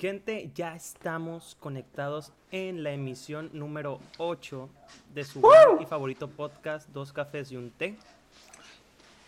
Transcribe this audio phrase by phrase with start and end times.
[0.00, 4.66] Gente, ya estamos conectados en la emisión número 8
[5.12, 5.42] de su
[5.78, 7.98] y favorito podcast, Dos Cafés y un Té.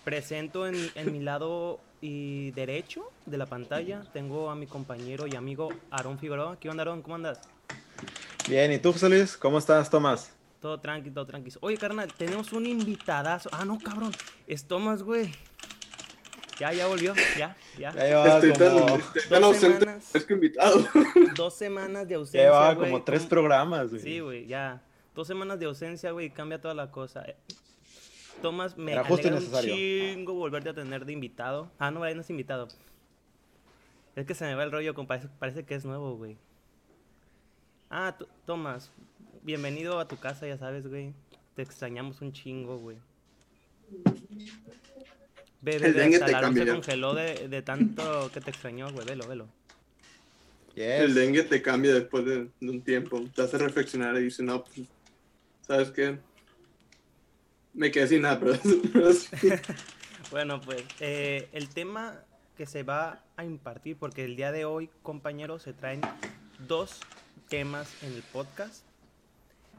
[0.03, 5.37] Presento en, en mi lado y derecho de la pantalla, tengo a mi compañero y
[5.37, 6.59] amigo Aarón Figueroa.
[6.59, 7.03] ¿Qué onda, Aarón?
[7.03, 7.39] ¿Cómo andas?
[8.49, 9.37] Bien, ¿y tú, José Luis?
[9.37, 10.35] ¿Cómo estás, Tomás?
[10.59, 11.51] Todo tranqui, todo tranqui.
[11.61, 13.51] Oye, carnal, tenemos un invitadazo.
[13.53, 14.13] Ah, no, cabrón.
[14.47, 15.31] Es Tomás, güey.
[16.59, 17.93] Ya, ya volvió, ya, ya.
[17.93, 20.15] Ya llevaba Estoy tan, como, tan dos ausente, semanas.
[20.15, 20.85] es que invitado.
[21.37, 22.91] Dos semanas de ya ausencia, llevaba güey.
[22.91, 24.03] como tres ¿Cómo- programas, güey.
[24.03, 24.83] Sí, güey, ya.
[25.15, 27.23] Dos semanas de ausencia, güey, cambia toda la cosa.
[27.23, 27.37] Eh,
[28.43, 31.71] Tomás, me Era justo un chingo volverte a tener de invitado.
[31.79, 32.69] Ah, no, ahí no es invitado.
[34.15, 36.37] Es que se me va el rollo, con parece, que es nuevo, güey.
[37.91, 38.91] Ah, Tomás,
[39.43, 41.15] bienvenido a tu casa, ya sabes, güey.
[41.57, 42.97] Te extrañamos un chingo, güey.
[45.63, 46.73] Bebé, El dengue te se cambia ya.
[46.75, 49.07] congeló de, de tanto que te extrañó, güey.
[49.07, 49.49] Velo, velo.
[50.75, 51.01] Yes.
[51.01, 53.23] El dengue te cambia después de, de un tiempo.
[53.35, 54.89] Te hace reflexionar y dices, no, pues,
[55.67, 56.19] ¿sabes qué?
[57.75, 58.59] Me quedé sin nada, pero,
[58.93, 59.29] pero sí.
[60.31, 62.19] Bueno, pues eh, el tema
[62.57, 66.01] que se va a impartir, porque el día de hoy, compañeros, se traen
[66.67, 67.01] dos
[67.49, 68.83] temas en el podcast.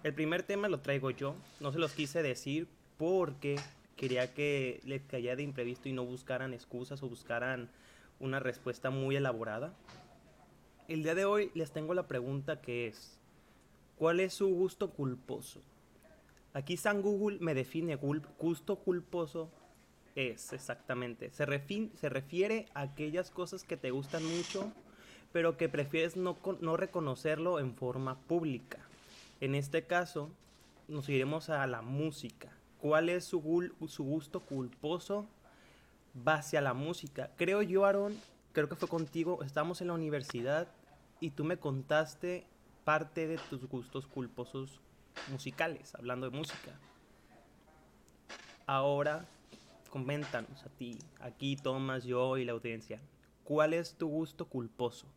[0.04, 2.68] El primer tema lo traigo yo, no se los quise decir
[2.98, 3.56] porque
[3.96, 7.70] quería que les cayera de imprevisto y no buscaran excusas o buscaran
[8.20, 9.74] una respuesta muy elaborada.
[10.88, 13.20] El día de hoy les tengo la pregunta que es,
[13.98, 15.62] ¿cuál es su gusto culposo?
[16.54, 19.50] Aquí San Google me define gusto culposo
[20.16, 21.32] es exactamente.
[21.32, 21.46] Se,
[21.96, 24.72] se refiere a aquellas cosas que te gustan mucho,
[25.32, 28.80] pero que prefieres no, no reconocerlo en forma pública.
[29.42, 30.30] En este caso,
[30.88, 32.52] nos iremos a la música.
[32.84, 35.26] ¿Cuál es su, gusto culposo
[36.14, 37.32] base a la música?
[37.38, 38.14] Creo yo, Aaron,
[38.52, 40.68] creo que fue contigo, estábamos en la universidad
[41.22, 42.46] y tú me contaste
[42.84, 44.82] parte de tus gustos culposos
[45.32, 46.78] musicales, hablando de música.
[48.66, 49.28] Ahora,
[49.90, 53.00] coméntanos a ti, aquí Tomás, yo y la audiencia,
[53.46, 55.08] ¿cuál es tu gusto culposo?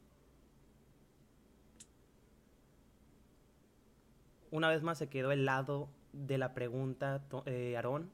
[4.53, 8.11] Una vez más se quedó el lado de la pregunta, eh, Aarón.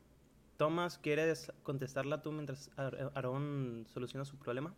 [0.57, 4.75] Tomás, ¿quieres contestarla tú mientras Ar- Aarón soluciona su problema?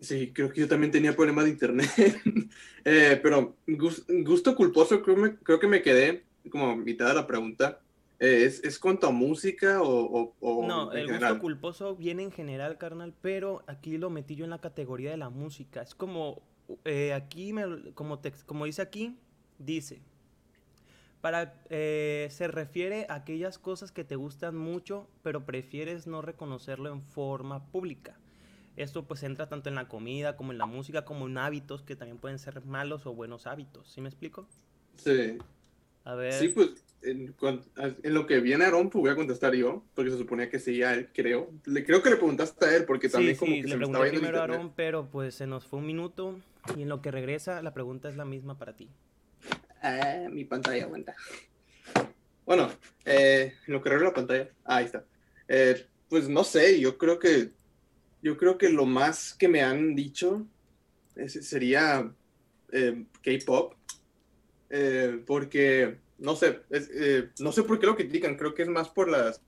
[0.00, 1.88] Sí, creo que yo también tenía problemas de internet.
[2.86, 7.26] Eh, pero gus- gusto culposo, creo, me- creo que me quedé como mitad de la
[7.26, 7.80] pregunta.
[8.18, 11.32] Eh, ¿es, ¿Es cuanto a música o, o- o No, en el general?
[11.32, 15.16] gusto culposo viene en general, carnal, pero aquí lo metí yo en la categoría de
[15.16, 15.80] la música.
[15.80, 16.42] Es como,
[16.84, 19.16] eh, aquí, me- como, te- como dice aquí,
[19.58, 20.02] dice,
[21.24, 26.92] para, eh, se refiere a aquellas cosas que te gustan mucho, pero prefieres no reconocerlo
[26.92, 28.18] en forma pública.
[28.76, 31.96] Esto pues entra tanto en la comida como en la música, como en hábitos que
[31.96, 33.90] también pueden ser malos o buenos hábitos.
[33.90, 34.46] ¿Sí me explico?
[34.96, 35.38] Sí.
[36.04, 36.34] A ver.
[36.34, 37.34] Sí, pues en,
[38.02, 40.92] lo que viene Aaron, pues voy a contestar yo, porque se suponía que sí a
[40.92, 41.50] él, creo.
[41.64, 43.78] Le, creo que le preguntaste a él, porque también sí, como sí, que le se
[43.78, 44.40] me estaba primero a.
[44.42, 46.38] Aarón, pero pues se nos fue un minuto
[46.76, 48.90] y en lo que regresa la pregunta es la misma para ti.
[49.86, 51.14] Ah, mi pantalla aguanta.
[52.46, 52.70] Bueno,
[53.04, 54.48] eh, lo que la pantalla.
[54.64, 55.04] Ah, ahí está.
[55.46, 57.50] Eh, pues no sé, yo creo que
[58.22, 60.46] yo creo que lo más que me han dicho
[61.16, 62.10] es- sería
[62.72, 63.74] eh, K-pop.
[64.70, 68.68] Eh, porque no sé, es, eh, no sé por qué lo critican, creo que es
[68.68, 69.42] más por las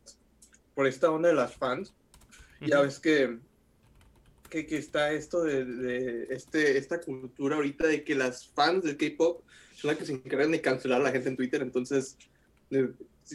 [0.75, 1.95] por esta onda de las fans.
[2.61, 3.39] Ya ves que,
[4.51, 8.99] que, que está esto de, de este, esta cultura ahorita de que las fans del
[8.99, 9.43] K-pop
[9.85, 11.63] las que se encargan de cancelar a la gente en Twitter.
[11.63, 12.17] Entonces,
[12.71, 12.89] eh,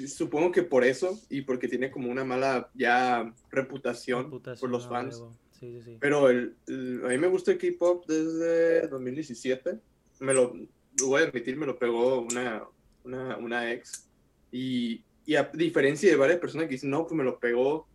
[0.08, 4.86] supongo que por eso y porque tiene como una mala ya reputación, por Reputación, los
[4.86, 5.24] a fans.
[5.60, 5.98] Sí, sí, sí.
[6.00, 9.78] Pero el, el- a mí me gusta el K-pop desde 2017.
[10.20, 10.56] Me lo,
[11.00, 12.64] lo voy a admitir, me lo pegó una,
[13.04, 14.08] una, una ex.
[14.52, 17.88] Y, y a diferencia de varias personas que dicen, no, pues me lo pegó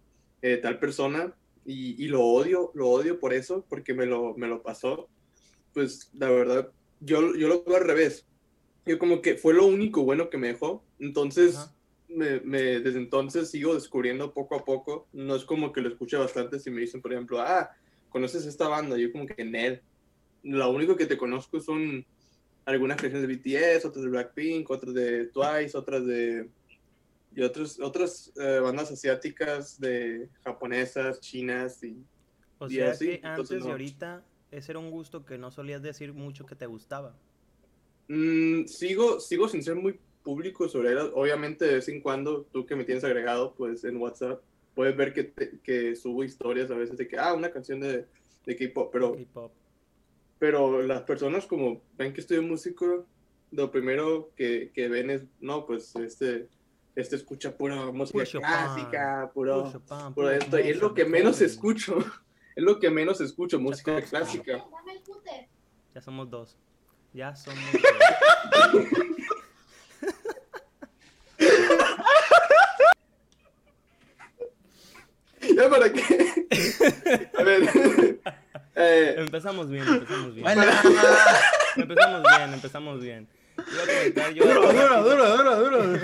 [0.42, 4.46] eh, tal persona y, y lo odio, lo odio por eso, porque me lo, me
[4.46, 5.08] lo pasó.
[5.74, 8.24] Pues la verdad, yo, yo lo veo al revés.
[8.86, 10.84] Yo como que fue lo único bueno que me dejó.
[10.98, 11.74] Entonces, Ajá.
[12.08, 15.08] me, me- desde entonces sigo descubriendo poco a poco.
[15.12, 17.70] No es como que lo escuche bastante si me dicen, por ejemplo, ah,
[18.08, 18.96] ¿conoces esta banda?
[18.96, 19.82] Yo como que en él.
[20.42, 22.06] Lo único que te conozco son
[22.64, 26.48] algunas canciones de BTS, otras de Blackpink, otras de Twice, otras de...
[27.34, 32.02] Y otras, otras eh, bandas asiáticas, de japonesas, chinas y...
[32.58, 33.70] O y sea así, que entonces antes y no.
[33.72, 37.18] ahorita ese era un gusto que no solías decir mucho que te gustaba.
[38.08, 40.98] Mm, sigo, sigo sin ser muy público sobre él.
[41.14, 44.40] Obviamente, de vez en cuando, tú que me tienes agregado, pues en WhatsApp,
[44.74, 48.06] puedes ver que, te- que subo historias a veces de que, ah, una canción de,
[48.44, 49.16] de K-pop, pero
[50.38, 53.06] pero las personas como ven que estoy músico,
[53.52, 56.48] lo primero que, que ven es, no, pues este,
[56.94, 60.78] este escucha pura música Puro Chopin, clásica, puro, Puro Chopin, puro puro esto, y es
[60.80, 61.96] lo que menos escucho,
[62.56, 64.66] es lo que menos escucho, música clásica.
[64.70, 65.48] Dame el cúter.
[65.94, 66.56] Ya somos dos.
[67.16, 68.84] Ya somos dos.
[75.56, 77.28] ¿Ya para qué?
[77.38, 77.62] A ver,
[78.74, 80.46] eh, Empezamos bien, empezamos bien.
[80.46, 80.80] Hola.
[81.76, 83.28] Empezamos bien, empezamos bien.
[84.34, 84.44] Yo.
[84.46, 86.00] Duro, duro, duro, duro, duro.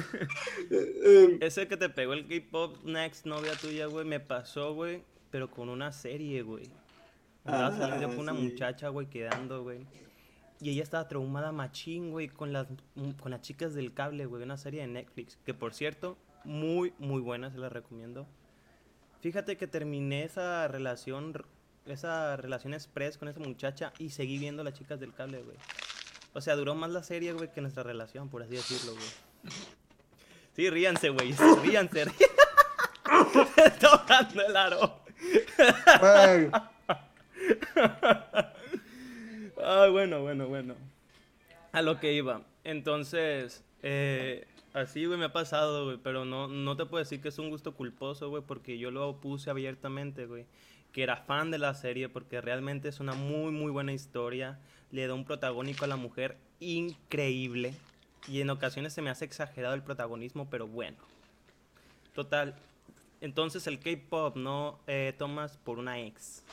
[0.70, 5.50] eh, Ese que te pegó el K-pop, ex novia tuya, güey, me pasó, güey, pero
[5.50, 6.64] con una serie, güey.
[7.44, 9.86] Andaba Ah, saliendo con una muchacha, güey, quedando, güey.
[10.62, 12.68] Y ella estaba traumada machín, güey, con las,
[13.20, 14.44] con las chicas del cable, güey.
[14.44, 15.36] Una serie de Netflix.
[15.44, 18.28] Que por cierto, muy, muy buena, se la recomiendo.
[19.22, 21.32] Fíjate que terminé esa relación,
[21.86, 25.56] esa relación express con esa muchacha y seguí viendo las chicas del cable, güey.
[26.32, 29.52] O sea, duró más la serie, güey, que nuestra relación, por así decirlo, güey.
[30.54, 31.34] Sí, ríanse, güey.
[31.64, 32.02] Ríanse.
[33.56, 35.00] Está tocando el aro.
[39.64, 40.74] Ah, bueno, bueno, bueno.
[41.72, 42.42] A lo que iba.
[42.64, 45.98] Entonces, eh, así, güey, me ha pasado, güey.
[46.02, 49.16] Pero no, no te puedo decir que es un gusto culposo, güey, porque yo lo
[49.20, 50.46] puse abiertamente, güey.
[50.92, 54.58] Que era fan de la serie, porque realmente es una muy, muy buena historia.
[54.90, 57.74] Le da un protagónico a la mujer increíble.
[58.28, 60.98] Y en ocasiones se me hace exagerado el protagonismo, pero bueno.
[62.14, 62.54] Total.
[63.20, 64.78] Entonces el K-pop, ¿no?
[64.86, 66.44] Eh, tomas por una ex.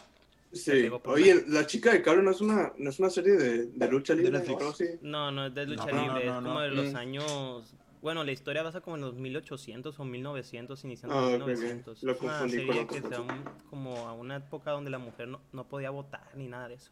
[0.51, 0.89] Sí.
[1.05, 4.13] Oye, la chica de cable no es una, no es una serie de, de lucha
[4.13, 4.31] libre.
[4.47, 4.73] ¿no?
[4.73, 4.85] Sí.
[5.01, 6.59] No, no es de lucha no, libre, no, es como no.
[6.61, 6.95] de los Mm.
[6.97, 7.75] años.
[8.01, 11.47] Bueno, la historia basa como en los 1800 o 1900, iniciando Ah, en ok.
[11.49, 12.03] 1900.
[12.03, 15.27] Lo una con serie que se da un- como a una época donde la mujer
[15.27, 16.91] no, no podía votar ni nada de eso.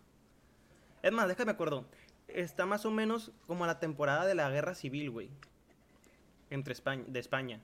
[1.01, 1.85] Es más, déjame acuerdo.
[2.27, 5.29] Está más o menos como a la temporada de la guerra civil, güey.
[6.49, 7.61] Entre España, de España.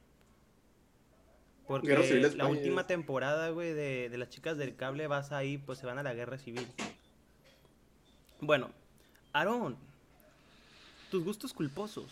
[1.68, 1.96] Porque
[2.36, 5.98] la última temporada, güey, de, de las chicas del cable vas ahí, pues se van
[5.98, 6.68] a la guerra civil.
[8.42, 8.70] Bueno,
[9.32, 9.78] Aarón,
[11.10, 12.06] tus gustos culposos.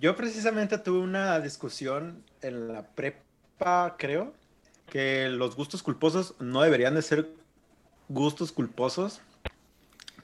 [0.00, 4.34] Yo precisamente tuve una discusión en la prepa, creo,
[4.90, 7.30] que los gustos culposos no deberían de ser
[8.08, 9.22] gustos culposos,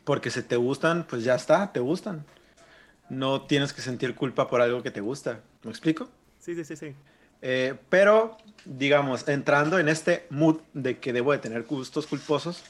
[0.04, 2.26] porque si te gustan, pues ya está, te gustan.
[3.08, 5.40] No tienes que sentir culpa por algo que te gusta.
[5.62, 6.10] ¿Me explico?
[6.38, 6.94] Sí, sí, sí, sí.
[7.42, 12.62] Eh, pero, digamos, entrando en este mood de que debo de tener gustos culposos,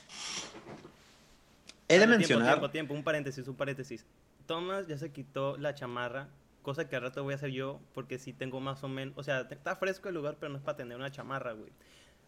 [1.89, 2.47] he de mencionar...
[2.55, 4.05] Tiempo, tiempo, tiempo, un paréntesis, un paréntesis.
[4.47, 6.29] Thomas ya se quitó la chamarra,
[6.63, 9.23] cosa que al rato voy a hacer yo, porque sí tengo más o menos, o
[9.23, 11.71] sea, está fresco el lugar, pero no es para tener una chamarra, güey.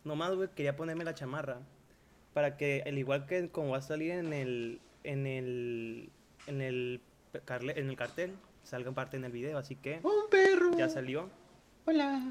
[0.04, 1.58] Nomás, güey, quería ponerme la chamarra
[2.32, 6.10] para que, al igual que como va a salir en el, en el,
[6.46, 7.00] en el,
[7.44, 8.34] carle- en el cartel,
[8.64, 10.76] salga en parte en el video, así que Un perro.
[10.76, 11.28] ya salió.
[11.84, 12.22] Hola.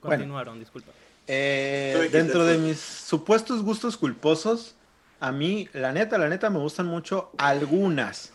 [0.00, 0.90] Continuaron, disculpa.
[1.28, 4.74] Eh, dentro de mis supuestos gustos culposos,
[5.20, 8.32] a mí, la neta, la neta, me gustan mucho algunas.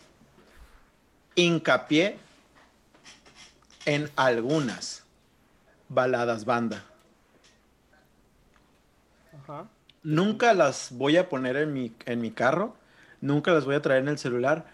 [1.34, 2.18] Hincapié
[3.84, 5.04] en algunas
[5.88, 6.82] baladas banda.
[9.42, 9.66] Ajá.
[10.02, 12.74] Nunca las voy a poner en mi, en mi carro,
[13.20, 14.64] nunca las voy a traer en el celular,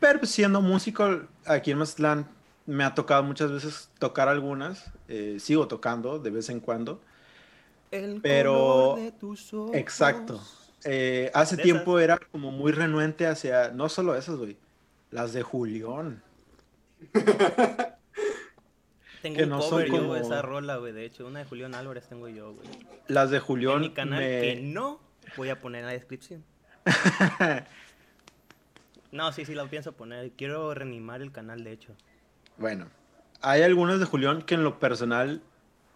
[0.00, 2.37] pero siendo músico aquí en Mazatlán
[2.68, 7.00] me ha tocado muchas veces tocar algunas, eh, sigo tocando de vez en cuando.
[7.90, 9.74] El Pero- color de tus ojos.
[9.74, 10.40] Exacto.
[10.84, 14.56] Eh, hace De tiempo era como muy renuente hacia, no solo esas, güey,
[15.10, 16.22] las de Julián.
[19.22, 20.92] Tengo que un no son cover yo como- de esa rola, güey.
[20.92, 22.68] De hecho, una de Julián Álvarez tengo yo, güey.
[23.08, 25.00] Las de En Julián mi canal me- que no
[25.36, 26.44] voy a poner en la descripción.
[29.10, 30.32] No, sí, sí, la pienso poner.
[30.32, 31.94] Quiero reanimar el canal, de hecho.
[32.58, 32.86] Bueno,
[33.40, 35.40] hay algunas de Julián que en lo personal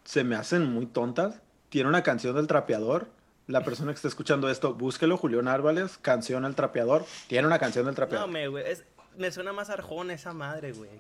[0.05, 1.41] se me hacen muy tontas.
[1.69, 3.09] Tiene una canción del trapeador.
[3.49, 7.05] La persona que está escuchando esto, búsquelo, Julián Álvarez, canción El trapeador.
[7.27, 8.29] Tiene una canción del No, trapeador.
[8.29, 8.65] me, güey.
[8.71, 8.85] es-
[9.19, 10.91] me suena más arjona esa madre, güey.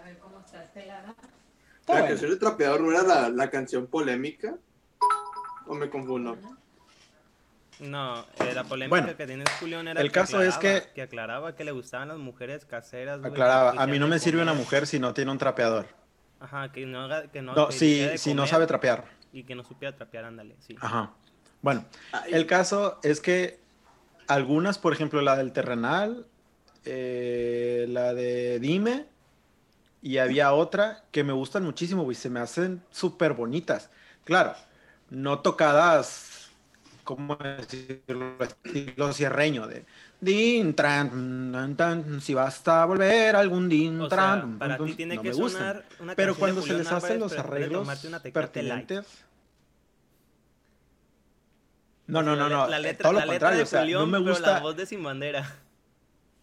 [0.00, 1.14] A ver cómo estás pelada.
[1.86, 2.06] La bueno.
[2.08, 4.54] canción del trapeador no era la, la canción polémica.
[5.66, 6.36] ¿O me confundo?
[6.40, 6.56] No,
[7.80, 11.64] eh, la polémica Bueno, que tiene Julián era el caso es que- que aclaraba que
[11.64, 14.86] le gustaban las mujeres caseras, güey, Aclaraba, que a mí no me sirve una mujer
[14.86, 15.86] si no tiene un trapeador.
[16.40, 19.04] Ajá, que no haga, que no, No, que si, si no sabe trapear.
[19.32, 20.76] Y que no supiera trapear, ándale, sí.
[20.80, 21.12] Ajá.
[21.62, 23.58] Bueno, Ay, el caso es que
[24.28, 26.26] algunas, por ejemplo, la del Terrenal,
[26.84, 29.06] eh, la de Dime,
[30.02, 33.90] y había otra que me gustan muchísimo, güey, se me hacen súper bonitas.
[34.24, 34.54] Claro,
[35.08, 36.43] no tocadas
[37.04, 38.36] ¿cómo decirlo?
[38.40, 39.84] Estilo cierreño de
[40.20, 44.76] din, tran, tan, tan, si basta a volver algún din, O sea, tran, tum, para
[44.78, 47.86] tum, ti tiene no que sonar una Pero de cuando se les hacen los arreglos
[47.86, 48.32] Light.
[48.32, 49.06] pertinentes.
[52.06, 52.68] No, no, no, La- no.
[52.68, 54.30] La eh, letra, todo lo la letra de o sea, Julián, no me pero la
[54.30, 55.56] gusta, voz de Sin Bandera.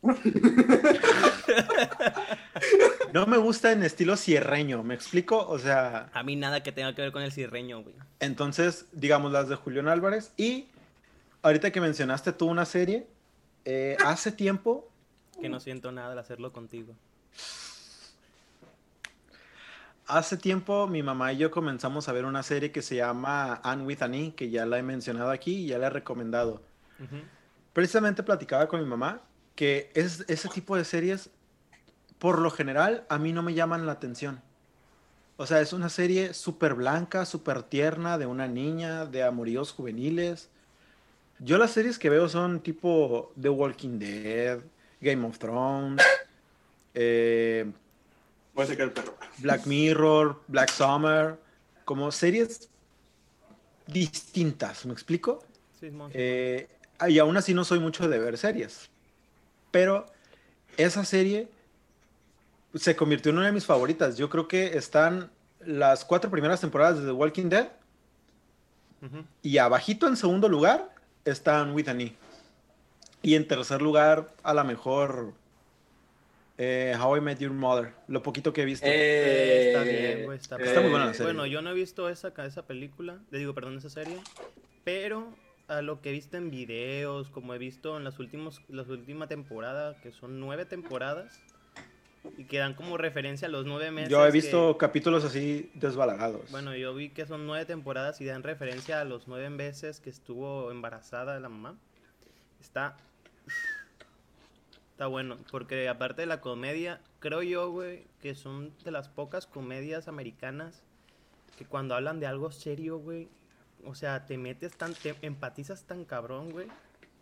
[3.13, 5.45] no me gusta en estilo cierreño, ¿me explico?
[5.47, 7.95] O sea, A mí nada que tenga que ver con el cirreño, güey.
[8.19, 10.67] entonces, digamos las de Julián Álvarez y
[11.41, 13.07] ahorita que mencionaste tú una serie,
[13.65, 14.89] eh, hace tiempo
[15.39, 16.95] Que no siento nada al hacerlo contigo.
[20.07, 23.83] Hace tiempo mi mamá y yo comenzamos a ver una serie que se llama Anne
[23.85, 26.61] with an E, que ya la he mencionado aquí y ya la he recomendado.
[27.73, 29.21] Precisamente platicaba con mi mamá
[29.55, 31.29] que es, ese tipo de series,
[32.21, 34.43] por lo general, a mí no me llaman la atención.
[35.37, 40.47] O sea, es una serie súper blanca, súper tierna, de una niña, de amoríos juveniles.
[41.39, 44.59] Yo las series que veo son tipo The Walking Dead,
[45.01, 46.05] Game of Thrones,
[46.93, 47.71] eh,
[48.53, 49.17] Voy a sacar el perro.
[49.39, 51.39] Black Mirror, Black Summer,
[51.85, 52.69] como series
[53.87, 55.43] distintas, ¿me explico?
[55.79, 55.91] Sí.
[56.13, 56.67] Eh,
[57.09, 58.91] y aún así no soy mucho de ver series,
[59.71, 60.05] pero
[60.77, 61.49] esa serie
[62.75, 64.17] se convirtió en una de mis favoritas.
[64.17, 67.69] Yo creo que están las cuatro primeras temporadas de The Walking Dead
[69.41, 70.93] y abajito en segundo lugar
[71.25, 72.15] están With an E.
[73.23, 75.33] Y en tercer lugar, a lo mejor
[76.57, 78.85] eh, How I Met Your Mother, lo poquito que he visto.
[78.87, 80.37] Eh, está bien, güey.
[80.37, 81.33] Está, Está muy buena la serie.
[81.33, 84.17] Bueno, yo no he visto esa, esa película, le digo, perdón, esa serie,
[84.83, 85.27] pero
[85.67, 89.29] a lo que he visto en videos, como he visto en las, últimos, las últimas
[89.29, 91.39] temporadas, que son nueve temporadas,
[92.37, 94.09] y que dan como referencia a los nueve meses.
[94.09, 96.49] Yo he que- visto capítulos así desbalagados.
[96.51, 100.09] bueno, yo vi que son nueve temporadas y dan referencia a los nueve meses que
[100.09, 101.75] estuvo embarazada la mamá.
[102.59, 102.95] Está.
[104.91, 109.47] Está bueno, porque aparte de la comedia, creo yo, güey, que son de las pocas
[109.47, 110.83] comedias americanas
[111.57, 113.27] que cuando hablan de algo serio, güey,
[113.83, 116.67] o sea, te metes tan, te empatizas tan cabrón, güey,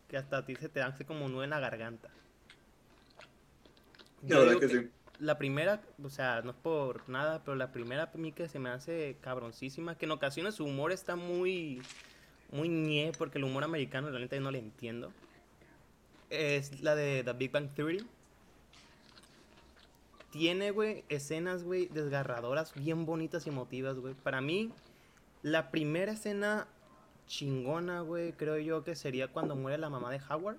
[0.10, 2.10] que hasta a ti se te hace como un nudo en la garganta.
[4.24, 4.90] La Yo verdad digo que que- sí.
[5.20, 8.60] la primera, o sea, no es por nada, pero la primera a mí que se
[8.60, 11.82] me hace cabroncísima, que en ocasiones su humor está muy,
[12.52, 15.12] muy ñe, porque el humor americano realmente yo no le entiendo.
[16.30, 18.06] Es la de The Big Bang Theory.
[20.32, 24.14] Tiene, güey, escenas, güey, desgarradoras, bien bonitas y emotivas, güey.
[24.14, 24.72] Para mí,
[25.42, 26.68] la primera escena
[27.26, 30.58] chingona, güey, creo yo que sería cuando muere la mamá de Howard.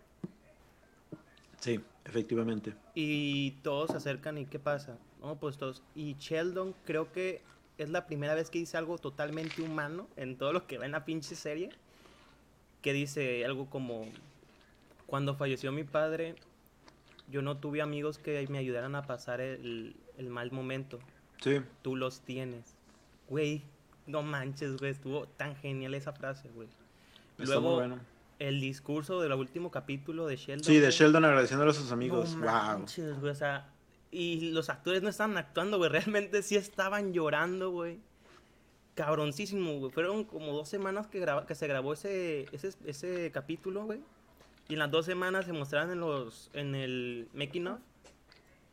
[1.60, 2.74] Sí, efectivamente.
[2.94, 4.98] Y todos se acercan y ¿qué pasa?
[5.20, 5.82] No, pues todos.
[5.94, 7.42] Y Sheldon creo que
[7.78, 10.92] es la primera vez que dice algo totalmente humano en todo lo que va en
[10.92, 11.70] la pinche serie.
[12.82, 14.06] Que dice algo como,
[15.06, 16.34] cuando falleció mi padre,
[17.30, 20.98] yo no tuve amigos que me ayudaran a pasar el, el mal momento.
[21.42, 21.60] Sí.
[21.82, 22.74] Tú los tienes.
[23.28, 23.62] Güey,
[24.06, 26.68] no manches, güey, estuvo tan genial esa frase, güey.
[27.38, 27.98] Luego, bueno.
[28.40, 30.64] El discurso del último capítulo de Sheldon.
[30.64, 30.90] Sí, de.
[30.90, 32.34] Sheldon agradeciéndole a sus amigos.
[32.34, 33.30] No wow.
[33.30, 33.68] o sea,
[34.10, 38.00] y los actores no estaban actuando, güey, realmente sí estaban llorando, güey.
[38.94, 39.92] Cabroncísimo, güey.
[39.92, 44.00] Fueron como dos semanas que, graba- que se grabó ese, ese, ese capítulo, güey.
[44.68, 47.80] Y en las dos semanas se mostraron en los en el making of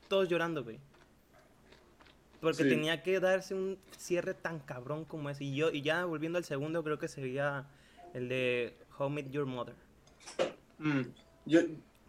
[0.08, 0.80] todos llorando, güey.
[2.40, 2.70] Porque Sí.
[2.70, 5.44] tenía que darse un cierre tan cabrón como ese.
[5.44, 7.66] Y yo y ya volviendo al segundo, creo que sería
[8.14, 9.76] el de How Met Your Mother.
[10.80, 11.02] Mm.
[11.46, 11.62] Yo,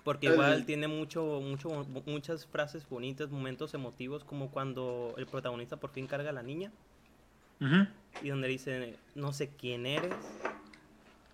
[0.04, 5.90] Porque igual tiene mucho, mucho, muchas frases bonitas, momentos emotivos, como cuando el protagonista por
[5.90, 6.72] fin carga a la niña
[7.60, 7.86] Ujú.
[8.22, 10.14] y donde dice, no sé quién eres,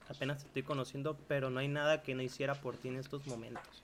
[0.08, 3.26] apenas te estoy conociendo, pero no hay nada que no hiciera por ti en estos
[3.26, 3.82] momentos.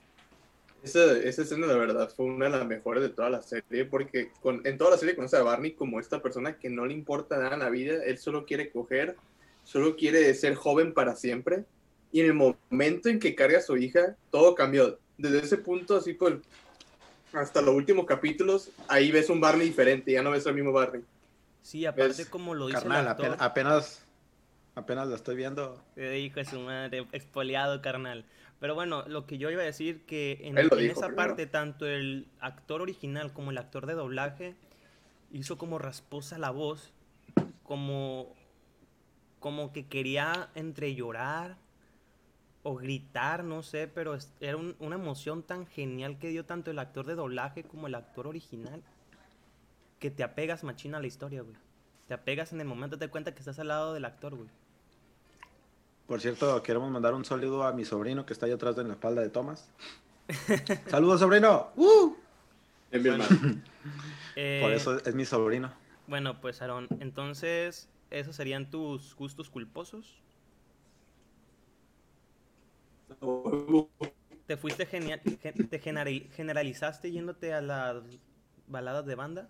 [0.83, 4.31] esa, esa escena, la verdad, fue una de las mejores de toda la serie, porque
[4.41, 7.37] con, en toda la serie conoce a Barney como esta persona que no le importa
[7.37, 9.15] nada en la vida, él solo quiere coger,
[9.63, 11.65] solo quiere ser joven para siempre,
[12.11, 14.99] y en el momento en que carga a su hija, todo cambió.
[15.17, 16.41] Desde ese punto, así por
[17.33, 21.03] hasta los últimos capítulos, ahí ves un Barney diferente, ya no ves al mismo Barney.
[21.61, 24.05] Sí, aparte Es- como lo dice Carnal, el actor, apenas, apenas,
[24.75, 25.81] apenas la estoy viendo.
[25.95, 28.25] hijo de su madre, expoliado, carnal.
[28.59, 31.29] Pero bueno, lo que yo iba a decir que en, lo en dijo esa primero.
[31.29, 34.55] parte, tanto el actor original como el actor de doblaje
[35.31, 36.91] hizo como rasposa la voz,
[37.63, 38.35] como,
[39.41, 41.57] como que quería entre llorar
[42.63, 46.71] o gritar, no sé, pero es- era un- una emoción tan genial que dio tanto
[46.71, 48.81] el actor de doblaje como el actor original,
[49.99, 51.55] que te apegas machina a la historia, güey.
[52.07, 54.47] Te apegas en el momento, te das cuenta que estás al lado del actor, güey.
[56.07, 58.93] Por cierto, queremos mandar un saludo a mi sobrino que está ahí atrás de la
[58.93, 59.69] espalda de Tomás.
[60.87, 61.67] ¡Saludos, sobrino!
[61.75, 62.13] ¡Uh!
[62.91, 63.61] Es mi hermano.
[64.35, 65.71] Eh, Por eso es mi sobrino.
[66.07, 70.23] Bueno, pues Aaron, entonces, ¿esos serían tus gustos culposos?
[74.45, 78.03] ¿Te fuiste genial, gen- te generali- generalizaste yéndote a las
[78.67, 79.49] baladas de banda?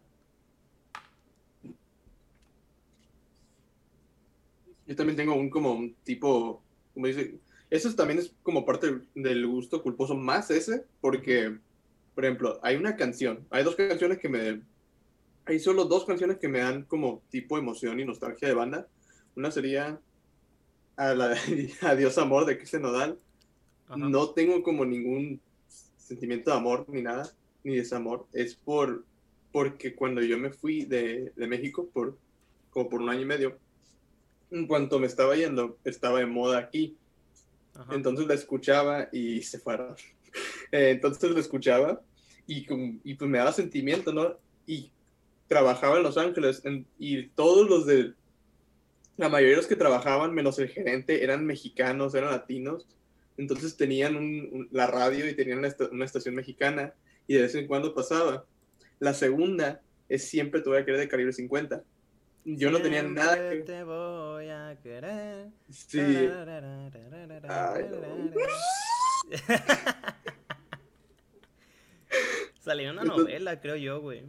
[4.86, 9.82] Yo también tengo un como tipo, como dice, eso también es como parte del gusto
[9.84, 11.60] culposo más ese, porque,
[12.14, 14.64] por ejemplo, hay una canción, hay dos canciones que me,
[15.52, 18.88] hay solo dos canciones que me dan como tipo emoción y nostalgia de banda.
[19.36, 20.00] Una sería
[20.96, 21.36] a la
[21.82, 23.20] Adiós Amor de Cristian Nodal.
[23.88, 23.98] Ajá.
[23.98, 25.42] No tengo como ningún
[25.98, 27.30] sentimiento de amor ni nada,
[27.66, 28.28] ni desamor.
[28.32, 29.04] Es por,
[29.52, 32.18] porque cuando yo me fui de, de México por,
[32.70, 33.58] como por un año y medio,
[34.52, 36.96] en cuanto me estaba yendo, estaba de moda aquí.
[37.74, 37.94] Ajá.
[37.94, 39.96] Entonces la escuchaba y se fueron.
[40.72, 42.02] Eh, Entonces la escuchaba
[42.48, 42.66] y,
[43.04, 44.38] y pues me daba sentimiento, ¿no?
[44.66, 44.90] Y
[45.56, 48.14] trabajaba en Los Ángeles en- y todos los de,
[49.18, 52.88] la mayoría de los que trabajaban, menos el gerente, eran mexicanos, eran latinos.
[53.38, 56.94] Entonces tenían un- un- la radio y tenían una, esta- una estación mexicana
[57.28, 58.46] y de vez en cuando pasaba.
[59.00, 61.84] La segunda es Siempre te voy a querer de Calibre 50.
[62.46, 63.58] Yo no tenía nada que...
[63.58, 65.48] te voy a querer.
[65.70, 66.00] Sí.
[67.50, 68.32] Ay, no.
[72.62, 74.24] Salió una novela, creo yo, güey.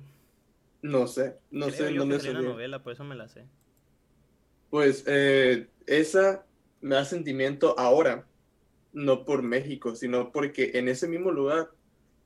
[0.82, 2.50] No sé, no Creo sé yo dónde que salió en una salió.
[2.50, 3.48] novela, por eso me la sé.
[4.70, 6.46] Pues eh, esa
[6.80, 8.26] me da sentimiento ahora,
[8.92, 11.70] no por México, sino porque en ese mismo lugar,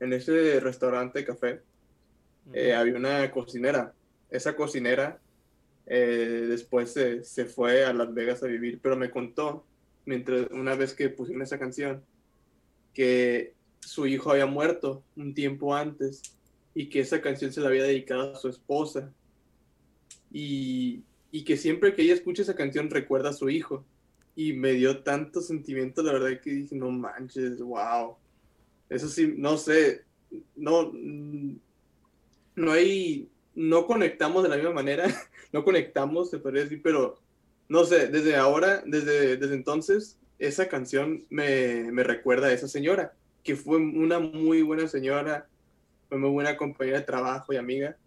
[0.01, 1.63] en ese restaurante café,
[2.53, 3.95] eh, había una cocinera.
[4.31, 5.21] Esa cocinera
[5.87, 9.67] eh, después se, se fue a Las Vegas a vivir, pero me contó,
[10.07, 12.05] mientras una vez que pusieron esa canción,
[12.95, 16.23] que su hijo había muerto un tiempo antes
[16.76, 19.11] y que esa canción se la había dedicado a su esposa.
[20.31, 23.83] Y, y que siempre que ella escucha esa canción recuerda a su hijo.
[24.37, 28.16] Y me dio tanto sentimiento, la verdad, que dije, no manches, wow.
[28.90, 30.05] Eso sí, no sé,
[30.55, 31.57] no, mm,
[32.57, 35.07] no hay, no conectamos de la misma manera,
[35.55, 37.18] no conectamos, se podría decir, pero
[37.70, 43.14] no sé, desde ahora, desde, desde entonces, esa canción me, me recuerda a esa señora,
[43.42, 45.48] que fue una muy buena señora,
[46.09, 47.99] fue muy buena compañera de trabajo y amiga,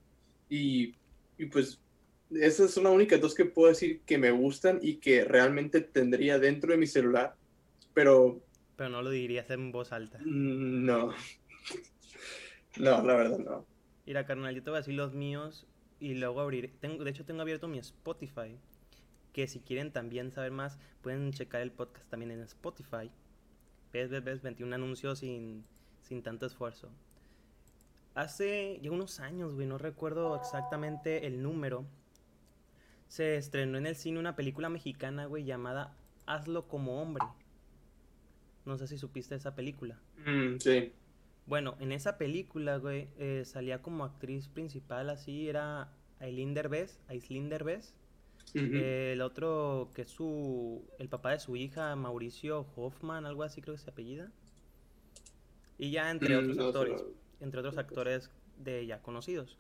[0.50, 0.98] y,
[1.38, 1.82] y pues
[2.32, 6.40] esas son las únicas dos que puedo decir que me gustan y que realmente tendría
[6.40, 7.38] dentro de mi celular,
[7.94, 8.44] pero
[8.76, 10.26] Pero no lo dirías en voz alta.
[10.26, 11.14] mm, no,
[12.78, 13.68] no, la verdad no.
[14.06, 15.68] Mira, carnal, yo te voy a decir los míos
[16.00, 16.68] y luego abriré.
[16.70, 18.60] Tengo, de hecho, tengo abierto mi Spotify.
[19.34, 23.12] Que si quieren también saber más, pueden checar el podcast también en Spotify.
[23.94, 25.68] Ves, ves, ves, 21 anuncios sin,
[26.02, 26.96] sin tanto esfuerzo.
[28.16, 31.86] Hace ya unos años, güey, no recuerdo exactamente el número.
[33.08, 35.96] Se estrenó en el cine una película mexicana, güey, llamada
[36.26, 37.26] Hazlo como hombre.
[38.66, 40.00] No sé si supiste esa película.
[40.26, 40.94] Mm, sí.
[41.46, 45.92] Bueno, en esa película, güey, eh, salía como actriz principal, así, era
[46.54, 47.96] Derbez, Aislinn Derbez.
[48.54, 53.62] Eh, el otro, que es su, el papá de su hija, Mauricio Hoffman, algo así
[53.62, 54.32] creo que se apellida.
[55.78, 57.08] Y ya entre Mm, otros no actores, no.
[57.40, 59.58] Entre otros actores de ya conocidos.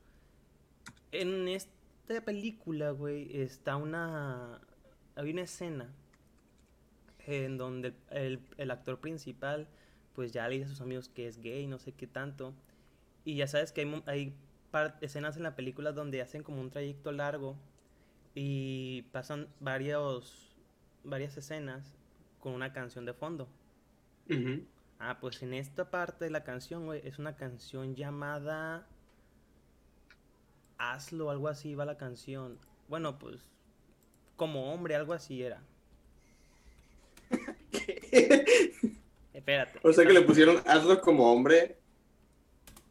[1.12, 4.62] En esta película, güey, está una,
[5.16, 5.94] hay una escena
[7.26, 9.68] en donde el, el actor principal
[10.14, 12.54] pues ya le dice a sus amigos que es gay, no sé qué tanto.
[13.24, 14.36] Y ya sabes que hay, hay
[15.02, 17.56] escenas en la película donde hacen como un trayecto largo
[18.36, 20.56] y pasan varios,
[21.04, 21.94] varias escenas
[22.40, 23.48] con una canción de fondo.
[25.00, 28.86] Ah, pues en esta parte de la canción, güey, es una canción llamada
[30.78, 32.58] Hazlo, algo así va la canción.
[32.88, 33.38] Bueno, pues
[34.36, 35.62] como hombre, algo así era.
[39.34, 39.80] Espérate.
[39.84, 41.78] O sea que le pusieron hazlo como hombre.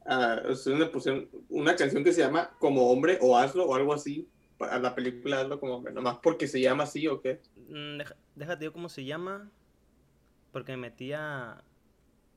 [0.04, 3.74] a- o sea, le pusieron una canción que se llama Como hombre o hazlo o
[3.74, 4.28] algo así.
[4.60, 5.92] A la película hazlo como hombre.
[5.92, 7.40] Nomás porque se llama así o qué.
[7.68, 9.50] Mm, deja- déjate yo cómo se llama.
[10.52, 11.62] Porque me metí a,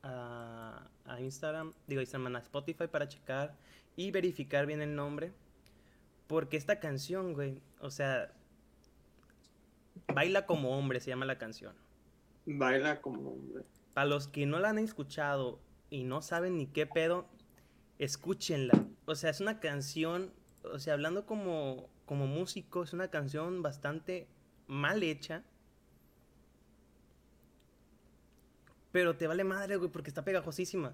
[0.02, 3.56] a, a Instagram, digo Instagram, a Spotify para checar
[3.96, 5.32] y verificar bien el nombre.
[6.26, 8.32] Porque esta canción, güey, o sea,
[10.14, 11.74] Baila como hombre se llama la canción.
[12.46, 13.64] Baila como hombre.
[13.94, 15.60] Para los que no la han escuchado
[15.90, 17.28] y no saben ni qué pedo,
[17.98, 18.86] escúchenla.
[19.04, 20.32] O sea, es una canción,
[20.64, 24.26] o sea, hablando como, como músico, es una canción bastante
[24.66, 25.44] mal hecha.
[28.92, 30.92] Pero te vale madre, güey, porque está pegajosísima.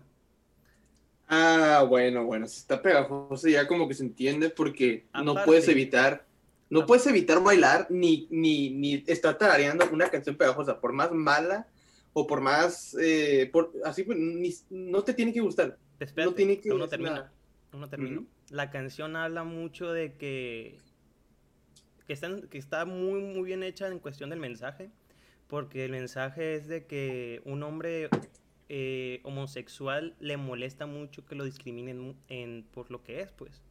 [1.28, 6.24] Ah, bueno, bueno, si está pegajoso ya como que se entiende porque no puedes evitar,
[6.70, 11.66] no puedes evitar bailar ni, ni, ni estar tarareando una canción pegajosa, por más mala
[12.14, 15.76] o por más, eh, por, así pues, ni- no te tiene que gustar.
[16.00, 17.10] Espérate, tiene que no decir termino.
[17.10, 17.32] nada.
[17.72, 18.20] aún no termino.
[18.20, 18.28] Ujú.
[18.50, 20.78] La canción habla mucho de que,
[22.06, 24.90] que, está, que está muy, muy bien hecha en cuestión del mensaje,
[25.48, 28.10] porque el mensaje es de que un hombre
[28.68, 33.62] eh, homosexual le molesta mucho que lo discriminen en, por lo que es, pues.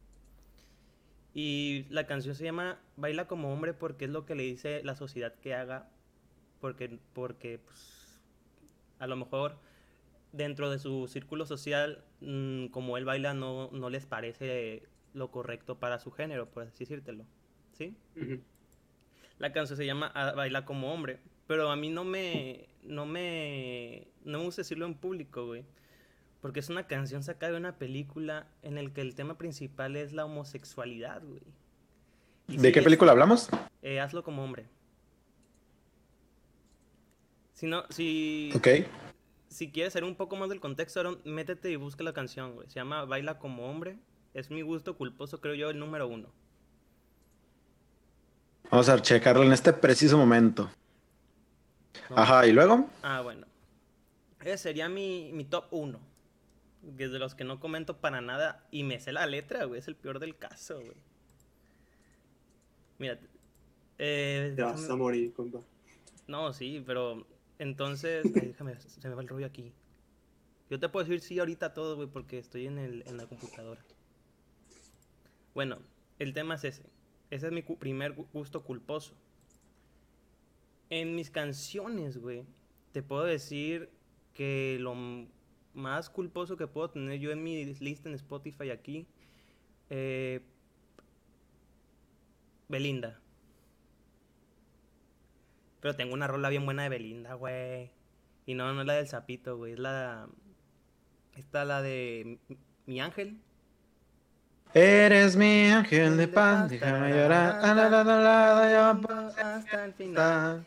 [1.34, 4.96] Y la canción se llama Baila como hombre porque es lo que le dice la
[4.96, 5.88] sociedad que haga,
[6.60, 8.20] porque, porque pues,
[8.98, 9.56] a lo mejor
[10.32, 14.82] dentro de su círculo social, mm, como él baila, no, no les parece
[15.14, 17.24] lo correcto para su género, por así decírtelo.
[17.72, 17.94] ¿Sí?
[19.38, 24.06] La canción se llama "A- Baila como hombre, pero a mí no me, no me,
[24.24, 25.64] no me gusta decirlo en público, güey.
[26.40, 30.12] Porque es una canción sacada de una película en el que el tema principal es
[30.12, 31.42] la homosexualidad, güey.
[32.46, 33.48] Y ¿De qué es- película hablamos?
[33.82, 34.66] eh, hazlo como hombre.
[37.54, 38.68] Si no, si, Ok.
[39.48, 42.68] si quieres saber un poco más del contexto, Aaron, métete y busca la canción, güey.
[42.68, 43.98] Se llama Baila como hombre.
[44.34, 46.28] Es mi gusto culposo, creo yo, el número uno.
[48.70, 50.70] Vamos a checarlo en este preciso momento.
[52.10, 52.18] ¿No?
[52.18, 52.88] Ajá, ¿y luego?
[53.02, 53.46] Ah, bueno.
[54.40, 56.00] Ese sería mi, mi top uno.
[56.96, 58.66] Que es de los que no comento para nada.
[58.70, 59.80] Y me sé la letra, güey.
[59.80, 60.96] Es el peor del caso, güey.
[62.98, 63.18] Mira.
[63.98, 65.60] Eh, Te vas déjame- a morir, compa.
[66.28, 67.26] No, sí, pero
[67.58, 69.72] entonces, ay, déjame, se me va el rollo aquí.
[70.70, 73.82] Yo te puedo decir sí ahorita todo, güey, porque estoy en, el, en la computadora.
[75.54, 75.78] Bueno,
[76.18, 76.82] el tema es ese.
[77.30, 79.14] Ese es mi cu- primer gu- gusto culposo.
[80.90, 82.44] En mis canciones, güey,
[82.92, 83.90] te puedo decir
[84.34, 84.94] que lo
[85.74, 89.06] más culposo que puedo tener yo en mi lista en Spotify aquí,
[89.90, 90.40] eh,
[92.68, 93.20] Belinda.
[95.80, 97.90] Pero tengo una rola bien buena de Belinda, güey.
[98.46, 99.74] Y no, no es la del sapito, güey.
[99.74, 100.28] Es la.
[101.36, 102.38] Esta, la de
[102.86, 103.40] Mi Ángel.
[104.74, 107.58] Eres mi ángel de paz, déjame llorar.
[107.64, 109.26] A la, la, la, la, ya pa-
[109.56, 110.66] Hasta el final.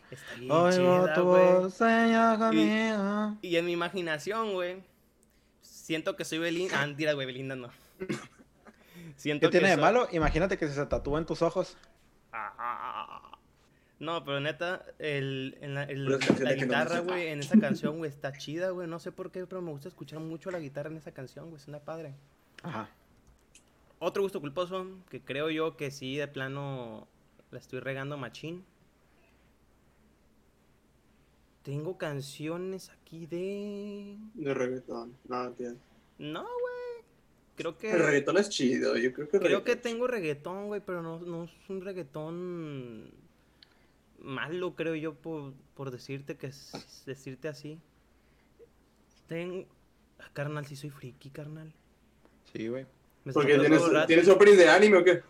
[0.50, 3.38] Oigo chida, tu voz, sueña conmigo.
[3.42, 4.84] Y en mi imaginación, güey.
[5.62, 6.82] Siento que soy Belinda.
[6.82, 7.70] Ah, mentira, güey, Belinda no.
[9.16, 10.08] Siento ¿Qué tiene que de soy- malo?
[10.12, 11.78] Imagínate que se tatúa en tus ojos.
[12.34, 13.38] Ah,
[14.00, 18.10] No, pero neta, el, en la, el- la no guitarra, güey, en esa canción, güey,
[18.10, 18.88] está chida, güey.
[18.88, 21.62] No sé por qué, pero me gusta escuchar mucho la guitarra en esa canción, güey.
[21.62, 22.16] Suena padre.
[22.64, 22.90] Ajá.
[24.04, 27.08] Otro gusto culposo, que creo yo que sí, de plano,
[27.52, 28.66] la estoy regando machín.
[31.62, 34.18] Tengo canciones aquí de...
[34.34, 35.16] De reggaetón.
[35.30, 35.80] No, entiendo.
[36.18, 37.06] No, güey.
[37.56, 37.92] Creo que...
[37.92, 41.44] El reggaetón es chido, yo creo que Creo que tengo reggaetón, güey, pero no, no
[41.44, 43.12] es un reggaetón
[44.18, 47.78] malo, creo yo, por, por decirte que es- decirte así.
[49.28, 49.68] Tengo...
[50.18, 51.72] Ah, carnal, si soy friki, carnal.
[52.52, 52.88] Sí, güey.
[53.23, 53.81] Me Porque tienes.
[54.07, 55.21] ¿tienes opening de anime o qué?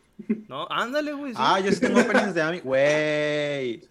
[0.48, 1.34] No, ándale, güey.
[1.34, 1.40] sí.
[1.42, 2.60] Ah, yo sí tengo openings de Ami.
[2.60, 3.82] Güey.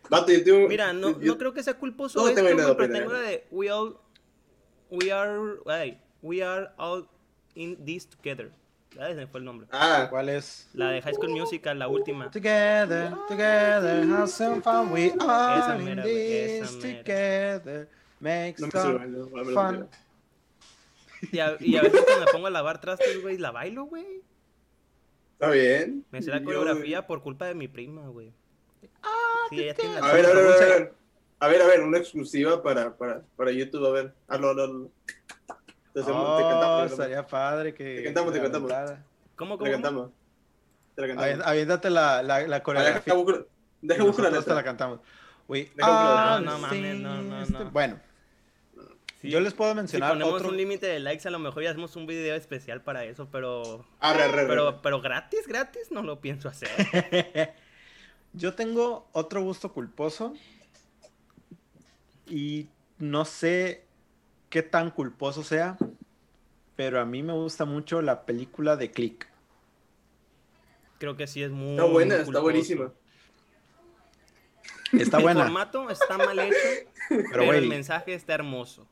[0.68, 2.92] Mira, no, yo- no creo que sea culposo No esto, tengo güey, idea, pero pero
[3.00, 3.96] tengo la de We all...
[4.90, 5.58] We are...
[5.66, 7.08] ay, we are all
[7.54, 8.50] in this together.
[8.98, 9.68] Ah, ese fue el nombre.
[9.70, 10.68] Ah, ¿Cuál es?
[10.72, 12.28] La de High School Musical, la última.
[12.30, 14.92] Together, together, have some fun.
[14.92, 17.88] We are Esa in mera, esa this together.
[18.18, 19.88] Makes no me sé some fun.
[21.32, 24.22] Y a, y a veces cuando me pongo a lavar trastes, güey, la bailo, güey.
[25.34, 26.04] Está bien.
[26.10, 28.32] Me sé la coreografía por culpa de mi prima, güey.
[29.50, 30.94] Sí, ella tiene la A ver, a ver, a ver, a ver.
[31.42, 34.14] A ver, a ver, una exclusiva para, para, para YouTube, a ver.
[34.28, 34.90] Hazlo, hazlo, hazlo.
[35.94, 37.96] Te, hacemos, te Oh, cantamos, te estaría padre que.
[37.96, 38.70] Te cantamos, te cantamos.
[38.70, 39.04] aventara.
[39.36, 39.82] ¿Cómo, Te la cómo?
[39.82, 40.10] cantamos.
[40.94, 41.46] Te la cantamos.
[41.46, 43.14] Aviéntate la, la, la Ah, coreografía.
[43.82, 44.62] Deja buscar, la te la letra.
[44.64, 45.00] cantamos.
[45.48, 46.40] Buscar la are letra.
[46.40, 47.70] No, no mames, no, no, este- no.
[47.70, 48.00] Bueno,
[49.20, 49.28] Sí.
[49.30, 50.48] yo les puedo Si mencionar ponemos otro.
[50.48, 53.84] un límite de likes, a lo mejor ya hacemos un video especial para eso, pero...
[54.00, 54.48] Arre, arre, arre.
[54.48, 56.70] Pero, pero gratis, gratis, no lo pienso hacer.
[58.32, 60.34] Yo tengo otro gusto culposo.
[62.26, 63.84] Y no sé
[64.48, 65.76] qué tan culposo sea.
[66.76, 69.28] Pero a mí me gusta mucho la película de Click.
[70.98, 72.92] Creo que sí es muy Está buena, está buenísima.
[74.92, 75.42] Está El buena.
[75.44, 76.56] formato está mal hecho,
[77.08, 78.86] pero, Pero, el mensaje está hermoso.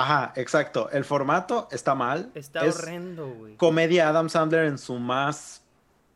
[0.00, 0.88] Ajá, exacto.
[0.90, 2.30] El formato está mal.
[2.34, 3.56] Está es horrendo, güey.
[3.56, 5.62] comedia Adam Sandler en su más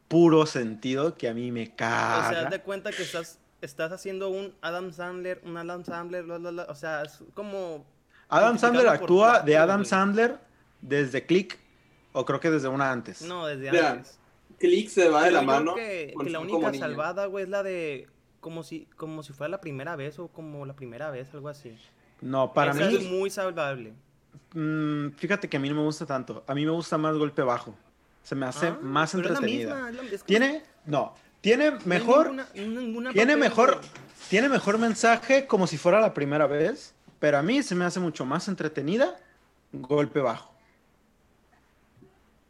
[0.08, 2.30] puro sentido que a mí me O caga.
[2.30, 6.38] sea, haz de cuenta que estás, estás haciendo un Adam Sandler, un Adam Sandler, bla,
[6.38, 7.84] bla, bla, O sea, es como
[8.28, 9.84] Adam Sandler actúa de Adam.
[9.84, 10.38] Sandler
[10.80, 11.58] desde Click,
[12.12, 13.22] o creo que desde una antes.
[13.22, 14.18] No, desde Mira, antes.
[14.58, 15.74] Click se va de la yo mano.
[15.74, 18.08] Que, que la única salvada, güey, es la de.
[18.40, 21.76] Como si, como si fuera la primera vez o como la primera vez, algo así.
[22.20, 23.92] No, para mí, es muy salvable.
[24.54, 26.42] mm, fíjate que a mí no me gusta tanto.
[26.46, 27.74] A mí me gusta más golpe bajo.
[28.22, 29.74] Se me hace Ah, más pero es la entretenida.
[29.74, 33.80] misma, es la- es como- Tiene, no, tiene no mejor, ninguna- ninguna tiene mejor,
[34.30, 38.00] tiene mejor mensaje como si fuera la primera vez, pero a mí se me hace
[38.00, 39.16] mucho más entretenida
[39.72, 40.54] golpe bajo.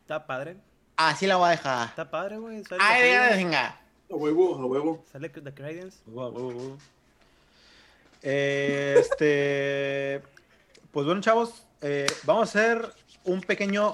[0.03, 0.57] Está padre.
[0.97, 1.89] Así la voy a dejar.
[1.89, 2.63] Está padre, güey.
[2.79, 3.81] Ay, venga.
[4.11, 5.05] A huevo, a huevo.
[5.11, 5.99] sale The Credence.
[8.25, 10.23] Este,
[10.91, 12.91] pues bueno, chavos, eh, vamos a hacer
[13.25, 13.93] un pequeño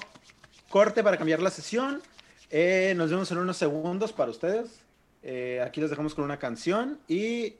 [0.69, 2.01] corte para cambiar la sesión.
[2.49, 4.85] Eh, nos vemos en unos segundos para ustedes.
[5.25, 7.57] Eh, aquí les dejamos con una canción y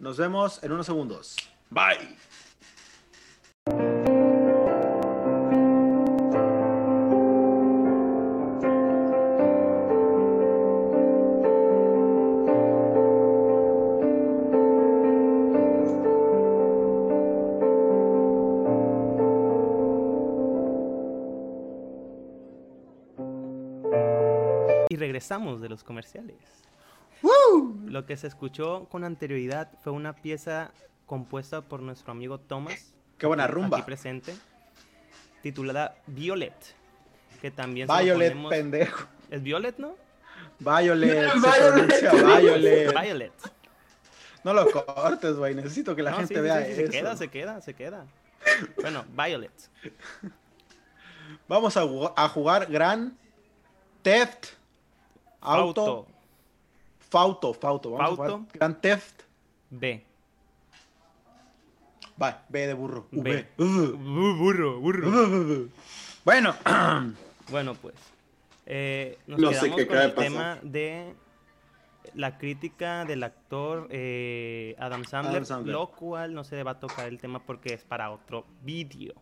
[0.00, 1.36] nos vemos en unos segundos.
[1.70, 2.16] Bye.
[25.28, 26.36] Regresamos de los comerciales.
[27.86, 30.70] Lo que se escuchó con anterioridad fue una pieza
[31.06, 32.94] compuesta por nuestro amigo Thomas.
[33.18, 33.78] Qué buena rumba.
[33.78, 34.34] Aquí presente.
[35.42, 36.54] Titulada Violet.
[37.42, 39.06] Que también se Violet, ponemos- pendejo.
[39.30, 39.96] ¿Es Violet, no?
[40.60, 42.40] Violet, se Violet.
[42.40, 43.00] Violet.
[43.02, 43.32] Violet.
[44.44, 45.54] No lo cortes, güey.
[45.54, 46.90] Necesito que la No, gente sí, vea sí, se eso.
[46.92, 48.06] queda, se queda, se queda.
[48.80, 49.52] Bueno, Violet.
[51.48, 53.16] Vamos a jugar Gran
[54.02, 54.57] Theft
[55.40, 55.80] Auto.
[55.80, 56.06] Auto.
[57.10, 57.90] Fauto, Fauto.
[57.92, 58.36] Vamos a Fauto.
[58.38, 59.22] jugar Gran Theft.
[59.70, 60.04] B.
[62.20, 63.06] Va, B de burro.
[63.10, 63.46] B.
[63.56, 63.62] V.
[63.64, 63.96] Uh.
[63.96, 65.68] Bu- Burro, burro.
[66.24, 66.54] Bueno,
[67.50, 67.94] Bueno, pues.
[68.66, 70.22] eh, nos No sé quedamos qué con el pasar.
[70.30, 71.14] tema de
[72.14, 75.74] la crítica del actor eh, Adam, Sandler, Adam Sandler.
[75.74, 79.14] lo cual no se va a tocar el tema porque es para otro vídeo.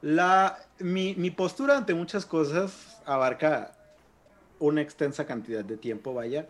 [0.00, 3.72] la, mi, mi postura ante muchas cosas abarca
[4.64, 6.46] una extensa cantidad de tiempo, vaya.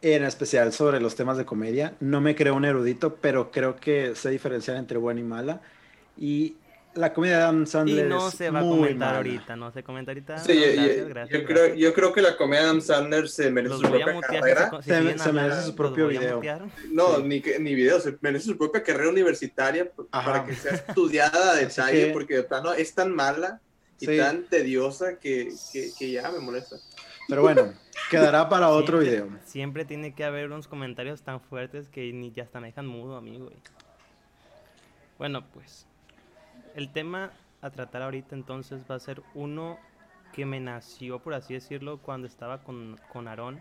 [0.00, 1.94] En especial sobre los temas de comedia.
[2.00, 5.60] No me creo un erudito, pero creo que sé diferenciar entre buena y mala.
[6.16, 6.56] Y
[6.94, 9.16] la comedia de Adam Y Sandler no es se va a comentar mala.
[9.18, 10.38] ahorita, no se comenta ahorita.
[10.38, 11.78] Sí, no, yo- gracias, yo, gracias, yo creo, gracias.
[11.78, 14.70] yo creo que la comedia de Adam Sandler se merece Los su propia mutear carrera.
[14.70, 16.40] se, si Se- se merece su propio video.
[16.92, 17.22] No, Sí.
[17.24, 20.32] ni, ni video, se merece su propia carrera universitaria Ajá.
[20.32, 23.60] para que sea estudiada a detalle, que- porque de plano es tan mala
[24.00, 24.16] y Sí.
[24.16, 26.76] tan tediosa que, que, que ya me molesta.
[27.28, 27.74] Pero bueno,
[28.10, 29.40] quedará para otro Siempre- video.
[29.44, 33.16] Siempre tiene que haber unos comentarios tan fuertes que ni ya hasta me dejan mudo
[33.16, 33.56] a güey.
[35.18, 35.86] Bueno, pues.
[36.74, 39.78] El tema a tratar ahorita entonces va a ser uno
[40.32, 43.60] que me nació, por así decirlo, cuando estaba con, con Aarón.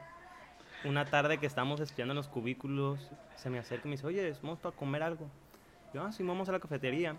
[0.86, 4.34] Una tarde que estábamos estudiando en los cubículos, se me acerca y me dice, oye,
[4.42, 5.28] vamos para comer algo.
[5.94, 7.16] Yo, ah, sí, vamos a la cafetería.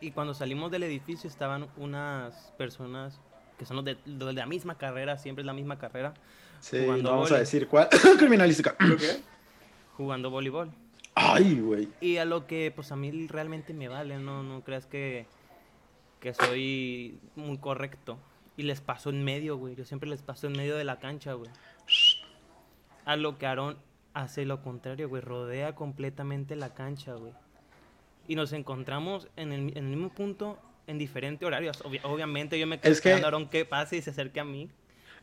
[0.00, 3.18] Y cuando salimos del edificio estaban unas personas
[3.60, 6.14] que son los de, los de la misma carrera, siempre es la misma carrera,
[6.60, 7.88] Sí, Jugando no vamos a decir cuál.
[8.18, 8.74] Criminalística.
[8.74, 9.20] ¿Creo que?
[9.98, 10.70] jugando voleibol.
[11.14, 11.88] Ay, güey.
[12.00, 15.26] Y a lo que pues a mí realmente me vale, no, no creas que,
[16.20, 18.18] que soy muy correcto.
[18.56, 19.74] Y les paso en medio, güey.
[19.74, 21.50] Yo siempre les paso en medio de la cancha, güey.
[23.04, 23.76] A lo que Aarón
[24.14, 25.20] hace lo contrario, güey.
[25.20, 27.34] Rodea completamente la cancha, güey.
[28.26, 30.58] Y nos encontramos en el, en el mismo punto
[30.90, 31.80] en diferentes horarios.
[31.84, 34.40] Obvia- obviamente yo me quedo Es que- esperando a Aarón que pase y se acerque
[34.40, 34.68] a mí.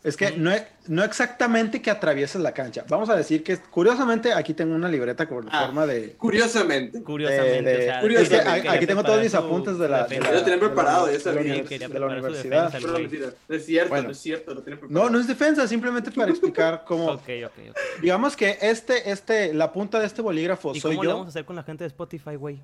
[0.03, 2.85] Es que no, e- no exactamente que atravieses la cancha.
[2.87, 5.65] Vamos a decir que, curiosamente, aquí tengo una libreta con Ah.
[5.65, 6.11] forma de...
[6.11, 7.01] Curiosamente.
[7.01, 8.49] Curiosamente, de- o sea, Curiosamente.
[8.49, 10.03] Aquí quería aquí tengo todos mis apuntes de la...
[10.03, 10.27] defensa.
[10.29, 11.41] Yo lo tenía de la- preparado, de ya la sabía.
[11.41, 12.65] de la universidad.
[12.65, 13.01] defensa, Pero no, güey.
[13.07, 13.27] mentira.
[13.49, 14.03] No es cierto, Bueno.
[14.03, 14.51] no es cierto.
[14.53, 15.09] Lo No, preparado.
[15.09, 17.05] no es defensa, simplemente para explicar cómo...
[17.13, 17.77] Ok, ok, ok.
[18.01, 21.13] Digamos que este, este, la punta de este bolígrafo ¿Y soy cómo le yo.
[21.15, 22.59] vamos a hacer con la gente de Spotify, güey?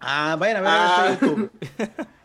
[0.00, 1.08] Ah, vayan a ver Ah.
[1.12, 1.50] este YouTube.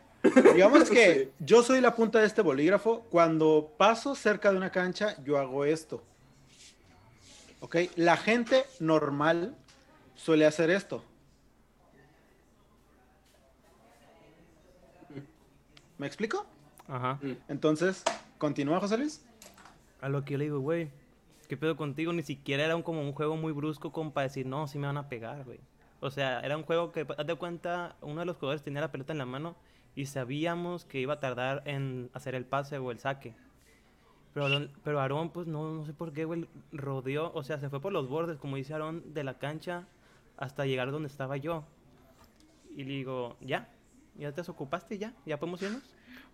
[0.53, 3.01] Digamos que yo soy la punta de este bolígrafo.
[3.09, 6.03] Cuando paso cerca de una cancha, yo hago esto.
[7.61, 7.77] ¿Ok?
[7.95, 9.55] La gente normal
[10.15, 11.03] suele hacer esto.
[15.97, 16.45] ¿Me explico?
[16.87, 17.19] Ajá.
[17.49, 18.03] Entonces,
[18.37, 19.25] continúa, José Luis.
[19.99, 20.89] A lo que yo le digo, güey,
[21.49, 22.13] ¿qué pedo contigo?
[22.13, 24.87] Ni siquiera era un, como un juego muy brusco como para decir, no, sí me
[24.87, 25.59] van a pegar, güey.
[25.99, 28.91] O sea, era un juego que, haz de cuenta, uno de los jugadores tenía la
[28.91, 29.57] pelota en la mano
[29.99, 33.33] y sabíamos que iba a tardar en hacer el pase o el saque.
[34.33, 37.69] Pero, Aarón- pero Aarón, pues no, no sé por qué, güey, rodeó, o sea, se
[37.69, 39.87] fue por los bordes, como dice Aarón, de la cancha
[40.37, 41.65] hasta llegar donde estaba yo.
[42.77, 43.67] Y le digo, ya,
[44.17, 45.13] ¿Ya te ocupaste ya?
[45.25, 45.83] ¿Ya podemos irnos?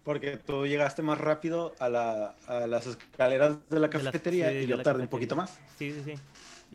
[0.03, 4.49] Porque tú llegaste más rápido a, la- a las escaleras de la De la- cafetería
[4.49, 5.59] sí, y yo la tardé un poquito más.
[5.77, 6.13] Sí, sí, sí.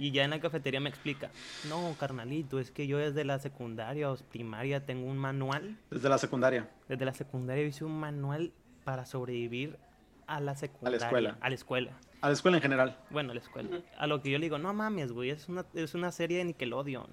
[0.01, 1.31] Y ya en la cafetería me explica,
[1.69, 5.77] no, carnalito, es que yo desde la secundaria o primaria tengo un manual.
[5.91, 6.71] Desde la secundaria.
[6.89, 8.51] Desde la secundaria hice un manual
[8.85, 9.79] para sobrevivir
[10.27, 10.97] a la secundaria.
[10.97, 11.37] escuela.
[11.43, 11.93] A la escuela.
[12.23, 12.97] A la escuela en general.
[13.11, 13.83] Bueno, a la escuela.
[13.99, 16.45] A lo que yo le digo, no mames, güey, es una, es una serie de
[16.45, 17.11] Nickelodeon.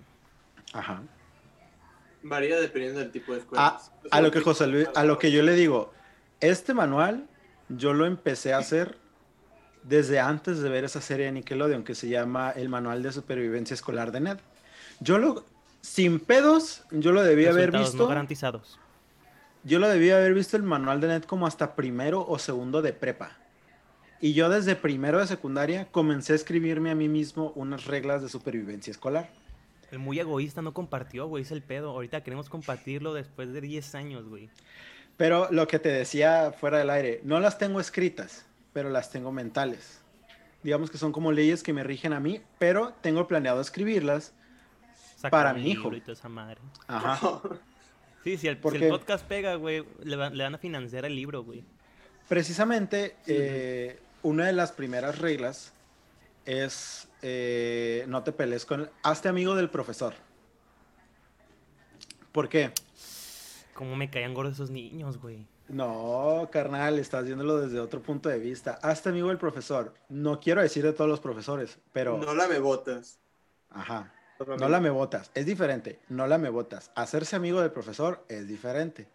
[0.71, 1.03] Ajá.
[2.23, 3.67] Varía dependiendo del tipo de escuela.
[3.67, 5.91] A, a lo que José Luis, a lo que yo le digo,
[6.39, 7.27] este manual
[7.67, 8.97] yo lo empecé a hacer
[9.87, 13.73] desde antes de ver esa serie de Nickelodeon que se llama El Manual de Supervivencia
[13.73, 14.37] Escolar de Ned.
[14.99, 15.45] Yo lo,
[15.81, 17.97] sin pedos, yo lo debí haber visto.
[17.97, 18.79] no garantizados.
[19.63, 22.93] Yo lo debí haber visto el manual de Ned como hasta primero o segundo de
[22.93, 23.37] prepa.
[24.19, 28.29] Y yo desde primero de secundaria comencé a escribirme a mí mismo unas reglas de
[28.29, 29.29] supervivencia escolar.
[29.91, 31.91] El muy egoísta no compartió, güey, es el pedo.
[31.91, 34.49] Ahorita queremos compartirlo después de 10 años, güey.
[35.17, 38.45] Pero lo que te decía fuera del aire, no las tengo escritas,
[38.77, 40.01] pero las tengo mentales.
[40.61, 44.35] Digamos que son como leyes que me rigen a mí, pero tengo planeado escribirlas.
[45.15, 45.91] Saca Para mi hijo.
[45.91, 46.61] esa madre.
[46.87, 47.41] Ajá.
[48.23, 51.05] Sí, si el, si Porque- el podcast pega, güey, le, van- le van a financiar
[51.05, 51.63] el libro, güey.
[52.27, 55.73] Precisamente, eh, una de las primeras reglas
[56.45, 58.91] es eh, no te pelees con...
[59.01, 60.13] Hazte amigo del profesor.
[62.31, 62.73] ¿Por qué?
[63.73, 65.47] Cómo me caían gordos esos niños, güey.
[65.69, 68.79] No, carnal, estás viéndolo desde otro punto de vista.
[68.81, 69.93] Hazte amigo del profesor.
[70.09, 72.17] No quiero decir de todos los profesores, pero...
[72.17, 73.19] No la me botas.
[73.69, 74.13] Ajá.
[74.39, 75.31] No la me botas.
[75.33, 75.99] Es diferente.
[76.09, 76.91] No la me botas.
[76.95, 79.07] Hacerse amigo del profesor es diferente.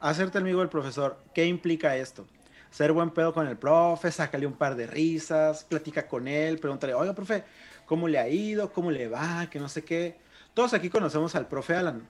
[0.00, 2.26] Hacerte amigo del profesor, ¿qué implica esto?
[2.70, 6.94] Ser buen pedo con el profe, sácale un par de risas, platica con él, pregúntale,
[6.94, 7.44] oiga, profe,
[7.84, 8.72] ¿cómo le ha ido?
[8.72, 9.48] ¿Cómo le va?
[9.50, 10.18] Que no sé qué.
[10.54, 12.08] Todos aquí conocemos al profe Alan.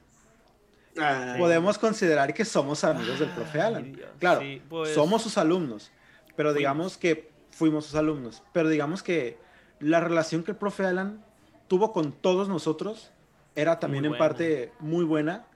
[0.99, 3.93] Ah, Podemos considerar que somos amigos del profe Ay, Alan.
[3.93, 4.11] Dios.
[4.19, 5.93] Claro, Sí, pues, somos sus alumnos,
[6.37, 9.39] pero digamos que fuimos sus alumnos, pero digamos que
[9.79, 11.25] la relación que el profe Alan
[11.69, 13.13] tuvo con todos nosotros
[13.55, 15.47] era también en parte muy buena.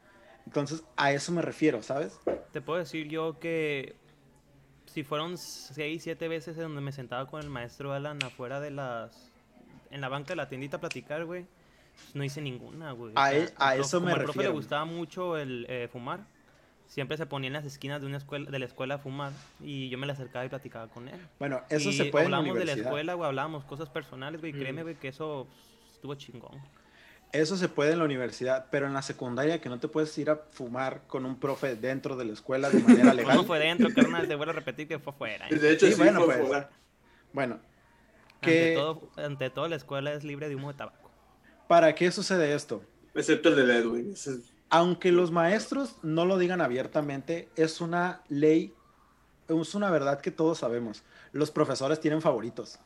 [0.46, 2.18] Entonces, a eso me refiero, ¿sabes?
[2.52, 3.96] Te puedo decir yo que
[4.86, 8.70] si fueron 6, 7 veces en donde me sentaba con el maestro Alan afuera de
[8.70, 9.30] las...
[9.90, 11.46] En la banca de la tiendita a platicar, güey.
[12.14, 13.12] No hice ninguna, güey.
[13.14, 14.52] O A sea, e- a el profe- eso me como al profe le refiero.
[14.52, 16.20] gustaba mucho el eh, fumar.
[16.86, 19.88] Siempre se ponía en las esquinas de una escuela, de la escuela a fumar y
[19.88, 21.18] yo me le acercaba y platicaba con él.
[21.38, 22.86] Bueno, eso y se puede en la hablábamos de la universidad.
[22.92, 24.58] escuela, güey, hablábamos cosas personales, güey, Mm.
[24.58, 25.48] créeme, güey, que eso
[25.92, 26.60] estuvo chingón.
[27.32, 30.30] Eso se puede en la universidad, pero en la secundaria que no te puedes ir
[30.30, 33.36] a fumar con un profe dentro de la escuela de manera legal.
[33.38, 35.48] no fue dentro, carnal, te vuelvo a repetir que fue afuera.
[35.48, 35.54] ¿eh?
[35.56, 36.46] De hecho, Sí, sí, bueno, fue pues.
[36.46, 36.70] fuera.
[37.32, 37.54] Bueno,
[38.34, 41.03] Ante que todo, ante todo, la escuela es libre de humo de tabaco.
[41.68, 42.82] ¿Para qué sucede esto?
[43.14, 44.12] Excepto el de Edwin.
[44.12, 44.30] es-
[44.70, 48.74] aunque los maestros no lo digan abiertamente, es una ley,
[49.48, 51.02] es una verdad que todos sabemos.
[51.32, 52.78] Los profesores tienen favoritos.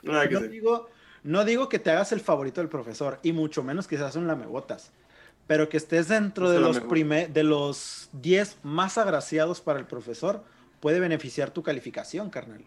[0.00, 0.48] Que No sé.
[0.48, 0.88] digo,
[1.22, 4.26] no digo que te hagas el favorito del profesor, y mucho menos que seas un
[4.26, 4.90] lamebotas,
[5.46, 6.90] pero que estés dentro de los, lamebotas.
[6.90, 10.42] prime- de los 10 más agraciados para el profesor,
[10.80, 12.64] puede beneficiar tu calificación, carnal.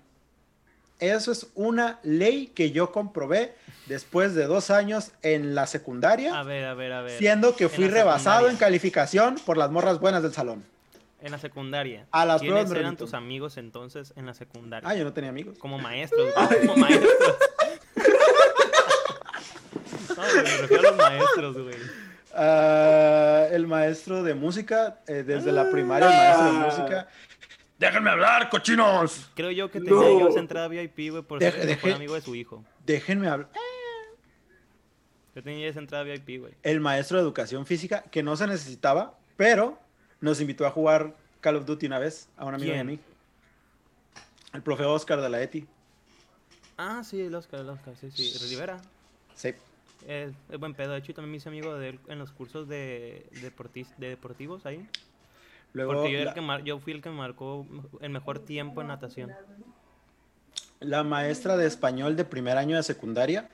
[1.00, 3.54] Eso es una ley que yo comprobé
[3.86, 6.40] después de dos años en la secundaria.
[6.40, 7.18] A ver, a ver, a ver.
[7.20, 10.64] Siendo que fui rebasado en calificación por las morras buenas del salón.
[11.22, 12.06] En la secundaria.
[12.12, 14.88] A las ¿Quiénes eran tus amigos entonces en la secundaria?
[14.90, 15.58] Ah, yo no tenía amigos.
[15.60, 16.32] Como maestros,
[16.66, 17.12] como maestros.
[20.18, 21.76] No, me refiero a los maestros, güey.
[22.34, 26.66] Ah, el maestro de música, eh, desde la primaria, el maestro de Ah.
[26.66, 27.08] música.
[27.80, 29.30] ¡Déjenme hablar, cochinos!
[29.36, 30.20] Creo yo que tenía No.
[30.20, 32.64] yo esa entrada VIP, güey, por Deje- ser el mejor deje- amigo de su hijo.
[32.86, 33.50] Déjenme hablar.
[35.36, 36.54] Yo tenía esa entrada VIP, güey.
[36.64, 39.78] El maestro de educación física, que no se necesitaba, pero
[40.22, 42.88] nos invitó a jugar Call of Duty una vez a un amigo de ¿Quién?
[42.88, 43.00] mí.
[44.54, 45.68] El profe Oscar de la ETI.
[46.78, 48.34] Ah, sí, el Oscar, el Oscar, sí, sí.
[48.50, 48.82] Rivera.
[49.36, 49.54] Sí.
[50.08, 50.94] Es, es buen pedo.
[50.94, 54.10] De hecho, yo también me hice amigo de él en los cursos de, deportis- de
[54.10, 54.88] deportivos ahí.
[55.78, 57.66] Luego, Porque yo, era la, el que mar- yo fui el que marcó
[58.02, 59.32] el mejor tiempo en natación.
[60.80, 63.50] la maestra de español de primer año de secundaria.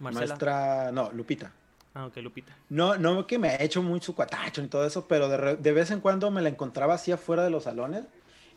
[0.00, 0.26] Marcela.
[0.26, 1.52] Maestra, no, Lupita.
[1.94, 2.52] Ah, ok, Lupita.
[2.68, 5.56] No, no que me ha hecho muy su cuatacho y todo eso, pero de, re-
[5.56, 8.04] de vez en cuando me la encontraba así afuera de los salones.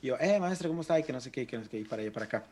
[0.02, 0.98] Y yo, eh, maestra, ¿cómo está?
[1.00, 2.44] Y que no sé qué, y que no sé qué, y para allá, para acá.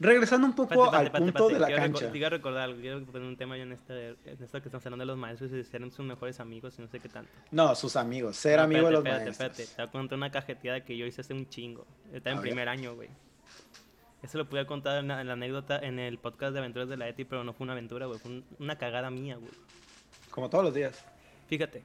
[0.00, 2.12] Regresando un poco Espérate, al espérate, punto espérate, de la quiero reco- cancha.
[2.12, 5.02] Quiero recordar algo, quiero poner un tema yo en, este, en esto que estamos hablando
[5.02, 7.30] de los maestros y de ser sus mejores amigos y no sé qué tanto.
[7.50, 9.30] No, sus amigos, ser No, amigo de los maestros.
[9.32, 9.76] espérate, espérate.
[9.76, 11.86] Te voy a contar una cajeteada que yo hice hace un chingo.
[12.12, 12.50] Estaba A en ver.
[12.50, 13.08] primer año, güey.
[14.22, 16.96] Eso lo pude contar en la, en la anécdota en el podcast de aventuras de
[16.96, 18.18] la ETI, pero no fue una aventura, güey.
[18.20, 19.50] Fue un- una cagada mía, güey.
[20.30, 21.04] Como todos los días.
[21.48, 21.82] Fíjate,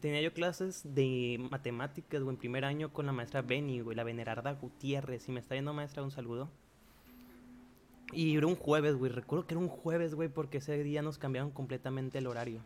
[0.00, 4.04] tenía yo clases de matemáticas, güey, en primer año con la maestra Benny, güey, la
[4.04, 5.24] Venerarda Gutiérrez.
[5.24, 6.48] Si me está viendo maestra, un saludo.
[8.12, 9.10] Y era un jueves, güey.
[9.10, 12.60] Recuerdo que era un jueves, güey, porque ese día nos cambiaron completamente el horario.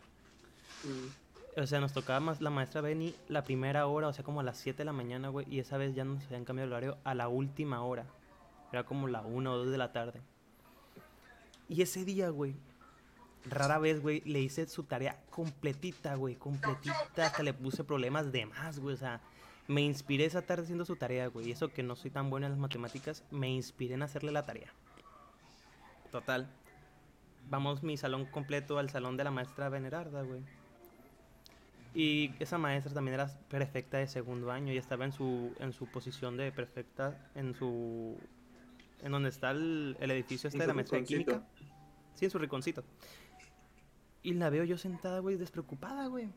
[0.83, 1.59] Mm.
[1.61, 4.43] O sea, nos tocaba más la maestra Benny la primera hora, o sea, como a
[4.43, 5.45] las 7 de la mañana, güey.
[5.49, 8.05] Y esa vez ya nos habían cambiado el horario a la última hora.
[8.71, 10.21] Era como la 1 o 2 de la tarde.
[11.67, 12.55] Y ese día, güey,
[13.49, 17.25] rara vez, güey, le hice su tarea completita, güey, completita.
[17.25, 18.95] Hasta le puse problemas de más, güey.
[18.95, 19.19] O sea,
[19.67, 21.49] me inspiré esa tarde haciendo su tarea, güey.
[21.49, 24.45] Y eso que no soy tan buena en las matemáticas, me inspiré en hacerle la
[24.45, 24.71] tarea.
[26.11, 26.47] Total.
[27.49, 30.41] Vamos mi salón completo al salón de la maestra Venerarda, güey.
[31.93, 35.87] Y esa maestra también era perfecta de segundo año y estaba en su, en su
[35.87, 38.17] posición de perfecta, en su...
[39.01, 41.47] En donde está el, el edificio este de la su maestría de química.
[42.13, 42.83] Sí, en su rinconcito.
[44.23, 46.29] Y la veo yo sentada, güey, despreocupada, güey.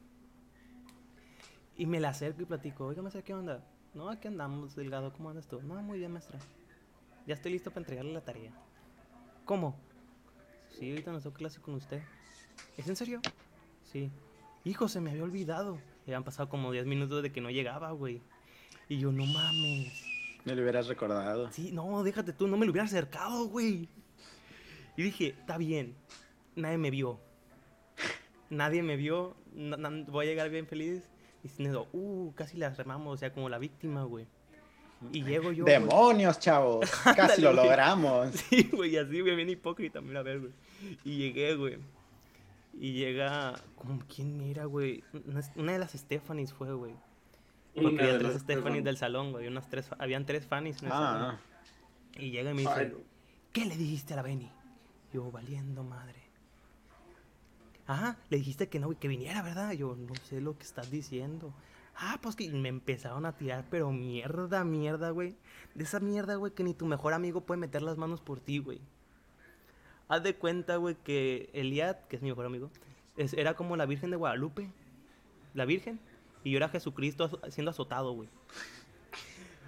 [1.77, 3.63] Y me la acerco y platico, oiga, maestra, ¿qué onda?
[3.93, 5.61] No, aquí andamos, Delgado, ¿cómo andas tú?
[5.63, 6.39] No, muy bien, maestra.
[7.27, 8.53] Ya estoy listo para entregarle la tarea.
[9.45, 9.77] ¿Cómo?
[10.71, 12.03] Sí, ahorita nos toca clase con usted.
[12.77, 13.21] ¿Es en serio?
[13.93, 14.11] Sí.
[14.65, 15.79] Hijo, se me había olvidado.
[16.07, 18.21] Ya han pasado como 10 minutos de que no llegaba, güey.
[18.89, 20.05] Y yo, no mames.
[20.45, 21.51] Me lo hubieras recordado.
[21.53, 23.89] Sí, no, déjate tú, no me lo hubiera acercado, güey.
[24.97, 25.95] Y dije, está bien,
[26.55, 27.19] nadie me vio.
[28.51, 31.03] Nadie me vio, na- na- voy a llegar bien feliz.
[31.43, 34.27] Diciendo, uh, casi la remamos, o sea, como la víctima, güey.
[35.13, 35.65] Y llego yo.
[35.65, 36.91] ¡Demonios, chavos!
[37.17, 38.31] Casi lo logramos.
[38.51, 40.53] Sí, güey, así, güey, bien hipócrita, mira, a ver, güey.
[41.05, 41.79] Y llegué, güey.
[42.75, 45.03] Y llega, como, ¿quién era, güey?
[45.57, 46.93] Una, de las Stephanies fue, güey.
[47.75, 49.47] Porque Una había de tres las- Stephanies del salón, güey.
[49.47, 51.39] Unas tres, habían tres Fannies en el Ah, salón.
[52.19, 52.93] Y llega y me dice, Ay.
[53.53, 54.51] ¿qué le dijiste a la Benny?
[55.13, 56.23] Yo, valiendo madre.
[57.87, 59.73] Ajá, le dijiste que no, que viniera, ¿verdad?
[59.73, 61.53] Yo, no sé lo que estás diciendo.
[61.97, 65.37] Ah, pues que me empezaron a tirar, pero mierda, mierda, güey.
[65.75, 68.59] De esa mierda, güey, que ni tu mejor amigo puede meter las manos por ti,
[68.59, 68.81] güey.
[70.09, 72.71] Haz de cuenta, güey, que Eliad, que es mi mejor amigo,
[73.17, 74.71] es- era como la Virgen de Guadalupe.
[75.55, 76.01] La Virgen.
[76.43, 78.29] Y yo era Jesucristo siendo azotado, güey.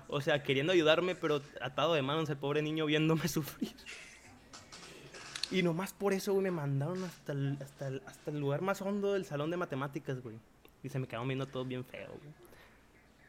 [0.09, 3.72] O sea, queriendo ayudarme, pero atado de manos el pobre niño viéndome sufrir.
[5.51, 9.12] Y nomás por eso, me mandaron hasta el, hasta, el, hasta el lugar más hondo
[9.12, 10.39] del salón de matemáticas, güey.
[10.87, 12.32] Y se me quedaron viendo todo bien feo, güey.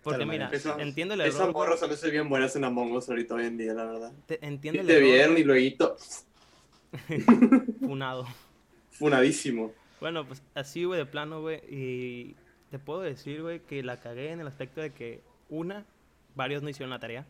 [0.04, 0.50] Porque la mira.
[0.54, 3.46] Esa- entiendo el Esas error, morras a veces bien buenas en Among Us ahorita hoy
[3.48, 4.14] en día, la verdad.
[4.28, 5.98] te- entiendo Y el te error, vieron güey, y luego
[7.80, 8.28] funado.
[8.92, 9.74] funadísimo.
[10.00, 11.62] Bueno, pues así, güey, de plano, güey.
[11.68, 12.36] Y
[12.70, 15.84] te puedo decir, güey, que la cagué en el aspecto de que, una,
[16.36, 17.26] varios no hicieron la tarea.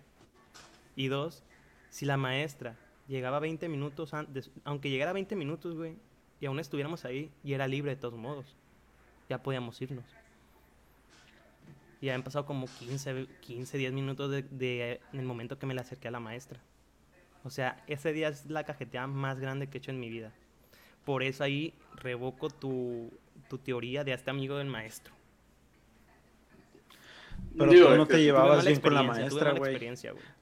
[0.98, 1.44] Y dos,
[1.90, 2.76] si la maestra
[3.08, 5.96] llegaba 20 minutos antes, aunque llegara 20 minutos, güey,
[6.42, 8.58] y aún estuviéramos ahí, y era libre de todos modos,
[9.30, 10.06] ya podíamos irnos.
[12.02, 15.66] Y ya han pasado como 15, 15 10 minutos de, de- en el momento que
[15.66, 16.60] me le acerqué a la maestra.
[17.44, 20.32] O sea, ese día es la cajeteada más grande que he hecho en mi vida.
[21.06, 23.12] Por eso ahí revoco tu,
[23.50, 25.14] tu teoría de este amigo del maestro.
[27.58, 29.78] Pero Digo, tú no te llevabas bien con la maestra, güey.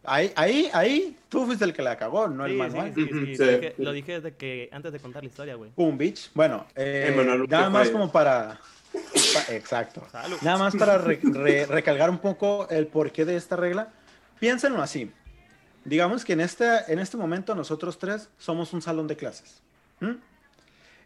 [0.03, 2.93] Ahí, ahí, ahí, tú fuiste el que la cagó, no el Sí, sí, manual.
[2.95, 3.43] sí, sí, sí.
[3.43, 5.71] Lo, dije, lo dije desde que, antes de contar la historia, güey.
[5.75, 6.29] Boom, bitch.
[6.33, 8.59] Bueno, eh, Emanuel nada más como para...
[8.93, 10.05] pa- exacto.
[10.11, 10.37] Salud.
[10.41, 13.89] Nada más para re- re- recalcar un poco el porqué de esta regla.
[14.39, 15.11] Piénsenlo así.
[15.85, 19.61] Digamos que en este, en este momento nosotros tres somos un salón de clases.
[20.01, 20.17] ¿m?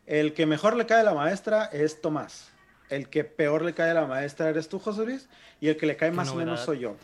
[0.07, 2.49] El que mejor le cae a la maestra es Tomás.
[2.89, 5.27] El que peor le cae a la maestra eres tú, José Luis.
[5.61, 6.95] Y el que le cae más o menos soy yo.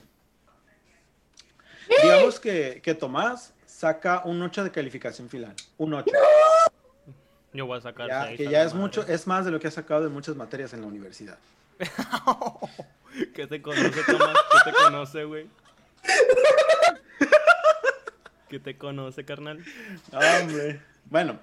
[2.01, 5.53] Digamos que, que Tomás saca un 8 de calificación final.
[5.77, 6.11] Un 8.
[7.53, 8.79] Yo voy a sacar Ya, seis que ya es madre.
[8.79, 11.37] mucho, es más de lo que ha sacado de muchas materias en la universidad.
[13.33, 14.37] ¿Qué te conoce, Tomás?
[14.51, 15.47] ¿Qué te conoce, güey?
[18.49, 19.63] ¿Qué te conoce, carnal?
[20.11, 20.81] Hombre.
[21.05, 21.39] Bueno,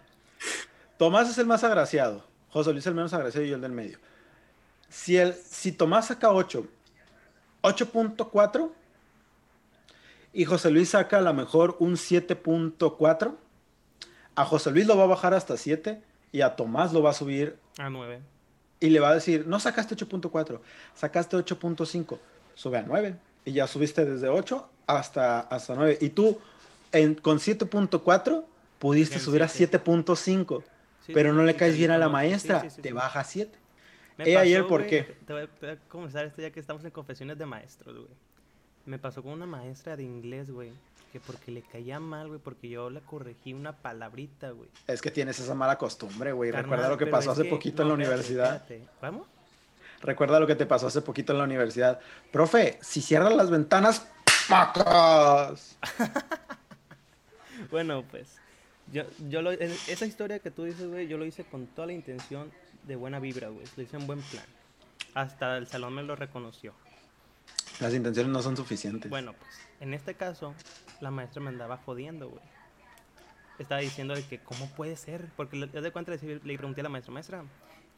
[0.99, 2.25] Tomás es el más agraciado.
[2.51, 3.99] José Luis es el menos agraciado y yo el del medio.
[4.93, 6.67] Si, el, si Tomás saca 8,
[7.63, 8.71] 8.4
[10.35, 13.35] y José Luis saca a lo mejor un 7.4,
[14.35, 16.01] a José Luis lo va a bajar hasta 7
[16.33, 18.21] y a Tomás lo va a subir A nueve.
[18.81, 20.61] y le va a decir, no sacaste 8.4,
[20.95, 22.19] sacaste 8.5,
[22.55, 23.15] sube a 9
[23.45, 25.99] y ya subiste desde 8 hasta, hasta 9.
[26.01, 26.39] Y tú
[26.93, 28.45] en, con 7.4
[28.79, 29.79] pudiste Bien, subir a siete.
[29.83, 30.63] 7.5,
[31.07, 32.07] Sí, pero sí, no le sí, caes bien a la.
[32.07, 32.95] Sí, maestra, sí, sí, te sí.
[32.95, 33.59] baja a 7.
[34.19, 35.03] Me He ahí el pasó, por qué.
[35.27, 37.95] Te voy, a, te voy a confesar esto ya que estamos en confesiones de maestros,
[37.97, 38.09] güey.
[38.85, 40.71] Me pasó con una maestra de inglés, güey.
[41.13, 44.69] Que porque le caía mal, güey, porque yo le corregí una palabrita, güey.
[44.87, 46.51] Es que tienes esa mala costumbre, güey.
[46.51, 48.57] Recuerda lo que pasó hace que- poquito en la universidad.
[48.57, 48.89] espérate.
[49.01, 49.27] ¿Vamos?
[50.01, 52.01] recuerda lo que te pasó hace poquito en la universidad.
[52.33, 54.09] Profe, si cierras las ventanas,
[54.49, 55.79] ¡macas!
[57.71, 58.37] Bueno, pues,
[58.93, 61.93] yo, yo lo- esa historia que tú dices, güey, yo lo hice con toda la
[61.93, 62.51] intención
[62.85, 63.65] de buena vibra, güey.
[63.77, 64.45] Lo hice en buen plan.
[65.15, 66.75] Hasta el salón me lo reconoció.
[67.81, 69.11] Las intenciones no son suficientes.
[69.11, 70.55] Bueno, pues, en este caso,
[71.01, 72.43] la maestra me andaba jodiendo, güey.
[73.59, 75.29] Estaba diciendo de que, ¿cómo puede ser?
[75.37, 77.45] Porque le, de cuenta, le, le pregunté a la maestra, maestra,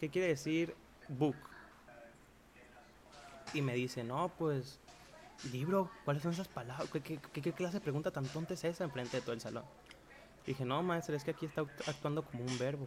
[0.00, 0.74] ¿qué quiere decir
[1.08, 1.36] book?
[3.52, 4.78] Y me dice, no, pues,
[5.52, 6.88] libro, ¿cuáles son esas palabras?
[6.92, 9.40] ¿Qué, qué, qué- qué clase de pregunta tan tonta es esa enfrente de todo el
[9.40, 9.64] salón?
[10.46, 12.86] Dije, no, maestra, es que aquí está act- actuando como un verbo.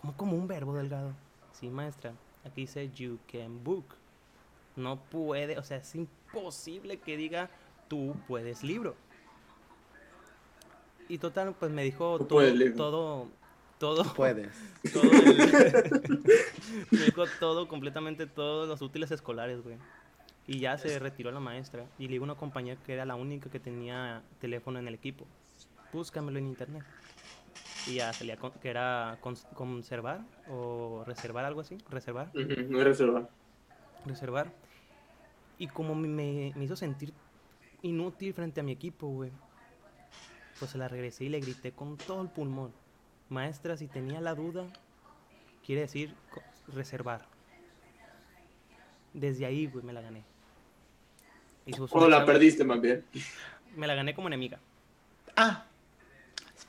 [0.00, 1.12] ¿Cómo como un verbo, Delgado?
[1.52, 2.12] Sí, maestra,
[2.44, 3.84] aquí dice you can book.
[4.76, 7.50] No puede, o sea, es imposible que diga
[7.88, 8.94] tú puedes libro.
[11.08, 12.76] Y total, pues me dijo Tú todo, puedes libro.
[12.76, 13.28] todo,
[13.78, 14.52] todo, Puedes.
[14.92, 16.22] todo el-
[16.90, 19.76] me dijo todo, completamente todos los útiles escolares, güey.
[20.46, 21.86] Y ya se retiró la maestra.
[21.98, 24.94] Y le digo a una compañera que era la única que tenía teléfono en el
[24.94, 25.26] equipo.
[25.92, 26.82] Búscamelo en internet.
[27.88, 31.78] Y ya salía con- que era cons- conservar o reservar algo así.
[31.88, 33.28] Reservar Ujú, No hay reserva.
[34.04, 34.52] reservar.
[35.58, 37.12] Y como me, hizo sentir
[37.82, 39.30] inútil frente a mi equipo, güey.
[40.58, 42.72] Pues se la regresé y le grité con todo el pulmón.
[43.30, 44.66] Maestra, si tenía la duda,
[45.64, 46.14] quiere decir
[46.74, 47.26] reservar.
[49.14, 50.22] Desde ahí, güey, me la gané.
[51.66, 53.04] Y O la perdiste más bien.
[53.76, 54.58] Me la gané como enemiga.
[55.36, 55.67] Ah,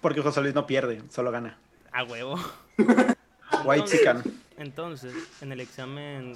[0.01, 1.57] porque José Luis no pierde, solo gana.
[1.91, 2.35] A huevo.
[3.65, 4.23] White chican.
[4.57, 6.35] Entonces, en el examen,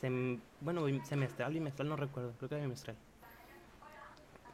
[0.00, 2.96] sem- bueno, semestral, bimestral, no recuerdo, creo que era bimestral.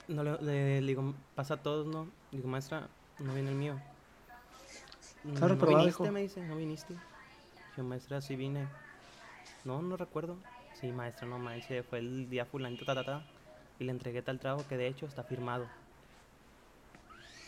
[0.09, 2.09] No, le, le- le digo, pasa a todos, ¿no?
[2.31, 2.89] Digo, maestra,
[3.21, 3.79] no viene el mío.
[5.25, 6.03] ¿No reprobado, viniste?
[6.03, 6.13] hijo.
[6.13, 6.95] Me dice, ¿no viniste?
[7.77, 8.67] Yo, maestra, sí vine.
[9.65, 10.37] No, no recuerdo.
[10.79, 13.23] Sí, maestra, no manches, fue el día fulanito, ta, ta, ta.
[13.79, 15.67] Y le entregué tal trabajo que de hecho está firmado.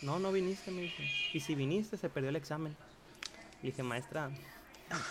[0.03, 1.03] No, no viniste, me dice.
[1.33, 2.77] Y si viniste, se perdió el examen.
[3.63, 4.29] Y dije, maestra,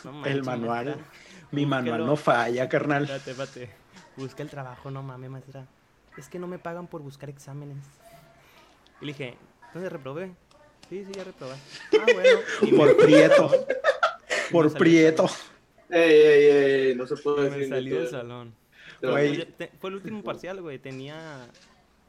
[0.04, 0.86] no El manches, manual.
[0.86, 1.06] maestra,
[1.52, 2.06] Mi manual búsquelo".
[2.08, 3.04] no falla, carnal.
[3.04, 3.70] Espérate, espérate.
[4.18, 5.66] Busca el trabajo, no mames, maestra.
[6.18, 7.78] Es que no me pagan por buscar exámenes.
[9.02, 10.32] Y le dije, entonces reprobé.
[10.90, 11.56] Sí, sí, ya reprobé.
[12.00, 12.40] Ah, bueno.
[12.62, 13.52] Y me- Por prieto.
[14.52, 15.26] Por prieto.
[15.90, 16.46] Ey, ey,
[16.90, 17.70] ey, no se puede Me decir.
[17.74, 18.54] salí del salón.
[19.02, 20.80] Te- Fue el último parcial, güey.
[20.80, 21.48] Tenía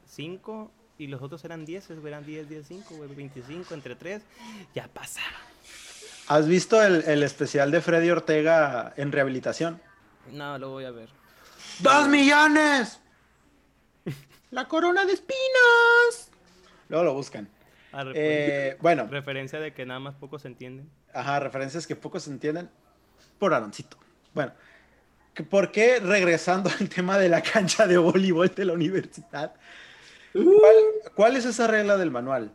[0.05, 3.09] 5 y los otros eran 10, eran 10, 10, 5, güey.
[3.13, 4.21] 25 entre 3.
[4.73, 5.37] Ya pasaba.
[6.27, 9.81] ¿Has visto el, el especial de Freddy Ortega en rehabilitación?
[10.31, 11.09] No, lo voy a ver.
[11.79, 12.99] ¡Dos millones!
[14.51, 16.31] La corona de espinas.
[16.89, 17.47] Luego lo buscan.
[17.91, 18.05] Pues.
[18.15, 20.89] Eh, bueno, Referencia de que nada más pocos se entienden.
[21.13, 22.69] ajá, referencias que pocos entienden
[23.39, 23.97] por Aaroncito.
[24.33, 24.51] Bueno,
[25.49, 29.53] ¿por qué regresando al tema de la cancha de voleibol de la universidad?
[30.43, 30.75] ¿Cuál,
[31.15, 32.51] cuál es esa regla del manual?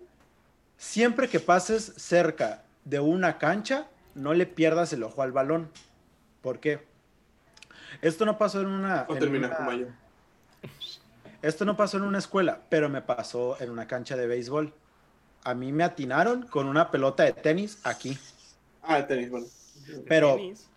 [0.77, 5.71] Siempre que pases cerca de una cancha, no le pierdas el ojo al balón.
[6.41, 6.85] ¿Por qué?
[8.01, 9.07] Esto no pasó en una...
[9.09, 9.87] O en terminas una- como yo.
[11.43, 14.73] Esto no pasó en una escuela, pero me pasó en una cancha de béisbol.
[15.45, 18.17] A mí me atinaron con una pelota de tenis aquí.
[18.83, 19.47] Ah, tenis, bueno.
[20.09, 20.69] Pero- Tenis.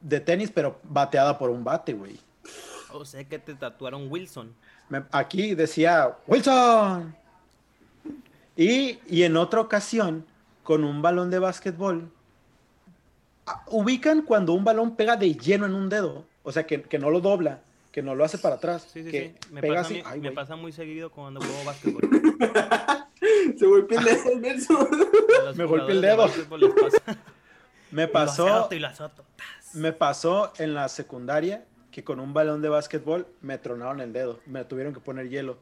[0.00, 2.20] De tenis, pero bateada por un bate, güey.
[2.92, 4.54] O sea que te tatuaron Wilson.
[4.88, 7.14] Me- aquí decía Wilson.
[8.56, 10.24] Y, y en otra ocasión,
[10.62, 12.10] con un balón de básquetbol,
[13.66, 16.24] ubican cuando un balón pega de lleno en un dedo.
[16.42, 17.60] O sea, que, que no lo dobla,
[17.92, 18.88] que no lo hace para atrás.
[18.92, 19.52] Sí, sí, que sí.
[19.52, 20.02] Me, pega pasa, así.
[20.06, 22.02] Ay, me pasa muy seguido cuando juego básquetbol.
[23.58, 24.88] Se golpea el dedo
[25.54, 26.26] Me golpeé el de dedo.
[27.90, 28.88] Me Y lo pasó, y lo
[29.74, 31.64] me pasó en la secundaria
[31.96, 34.38] que con un balón de básquetbol me tronaron el dedo.
[34.44, 35.56] Me tuvieron que poner hielo.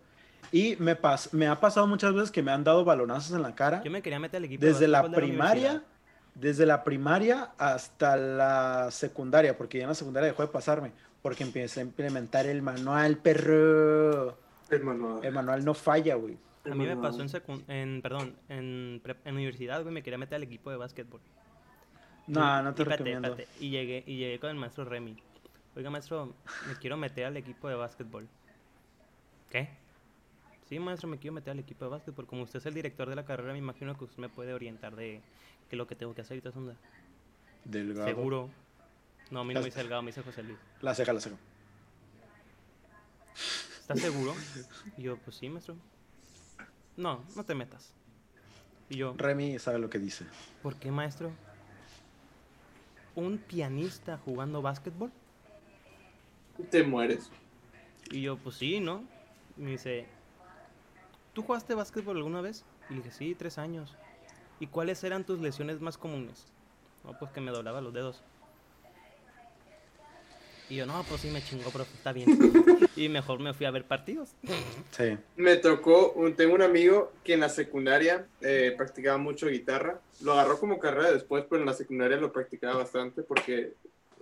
[0.51, 3.55] Y me, pas- me ha pasado muchas veces que me han dado balonazos en la
[3.55, 3.85] cara.
[3.85, 5.93] Yo me quería meter al equipo de desde la básquetbol de primaria, universidad.
[6.35, 10.91] desde la primaria hasta la secundaria, porque ya en la secundaria dejó de pasarme,
[11.23, 14.37] porque empecé a implementar el manual, perro.
[14.71, 15.21] Hermano.
[15.23, 16.37] El manual no falla, güey.
[16.69, 20.35] A mí me pasó en, secun- en perdón, en, en universidad, güey, me quería meter
[20.35, 21.21] al equipo de básquetbol.
[22.27, 23.29] No, Y- no te y recomiendo.
[23.29, 25.17] espérate, Y llegué, y llegué con el maestro Remy.
[25.77, 26.35] Oiga, maestro,
[26.69, 28.29] me quiero meter al equipo de básquetbol.
[29.51, 29.69] ¿Qué?
[30.69, 32.27] Sí, maestro, me quiero meter al equipo de básquetbol.
[32.27, 34.95] Como usted es el director de la carrera, me imagino que usted me puede orientar
[34.95, 35.21] de
[35.69, 36.61] qué es lo que tengo que hacer y todo eso.
[36.61, 36.77] onda.
[37.65, 38.07] Delgado.
[38.07, 38.51] Seguro.
[39.31, 40.59] No, a mí no me dice Delgado, me dice José Luis.
[40.81, 41.37] La ceja, la ceja.
[43.81, 44.35] ¿Estás seguro?
[44.97, 45.77] Y yo, pues sí, maestro.
[46.97, 47.93] No, no te metas.
[48.89, 50.25] Y yo, Remy sabe lo que dice.
[50.63, 51.33] ¿por qué, maestro?
[53.15, 55.11] ¿Un pianista jugando básquetbol?
[56.71, 57.31] Te mueres.
[58.11, 59.05] Y yo, pues sí, ¿no?
[59.57, 60.07] Y me dice,
[61.33, 62.65] ¿tú jugaste básquetbol alguna vez?
[62.91, 63.97] Y le dije, sí, tres años.
[64.61, 66.47] ¿Y cuáles eran tus lesiones más comunes?
[67.03, 68.23] No, pues que me doblaba los dedos.
[70.71, 72.27] Y yo, no, pues sí me chingó, pero está bien.
[72.97, 74.31] y mejor me fui a ver partidos.
[74.93, 75.19] Sí.
[75.37, 80.01] Me tocó, un, tengo un amigo que en la secundaria eh, practicaba mucho guitarra.
[80.23, 83.75] Lo agarró como carrera después, pero en la secundaria lo practicaba bastante porque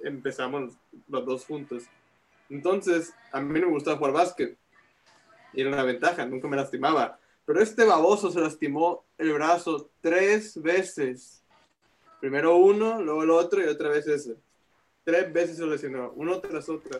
[0.03, 0.75] empezamos
[1.09, 1.85] los dos juntos.
[2.53, 4.59] Entonces, a mí no me gustaba jugar básquet.
[5.55, 7.19] Y era una ventaja, nunca me lastimaba.
[7.45, 11.43] Pero este baboso se lastimó el brazo tres veces.
[12.21, 14.37] Primero uno, luego el otro y otra vez ese.
[15.05, 16.99] Tres veces se lesionó, uno tras otra.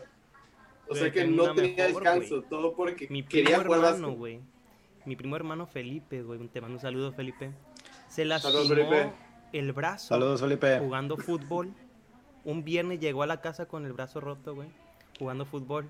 [0.85, 4.07] O Pero sea que no tenía mejor, descanso, todo porque Mi primo quería jugar hermano,
[4.07, 4.17] básquet.
[4.17, 4.41] güey.
[5.05, 6.45] Mi primo hermano Felipe, güey.
[6.49, 7.51] Te mando un saludo, Felipe.
[8.09, 9.13] Se lastimó Saludos, Felipe.
[9.53, 10.79] el brazo Saludos, Felipe.
[10.79, 11.73] jugando fútbol.
[12.43, 14.67] Un viernes llegó a la casa con el brazo roto, güey.
[15.19, 15.89] Jugando fútbol.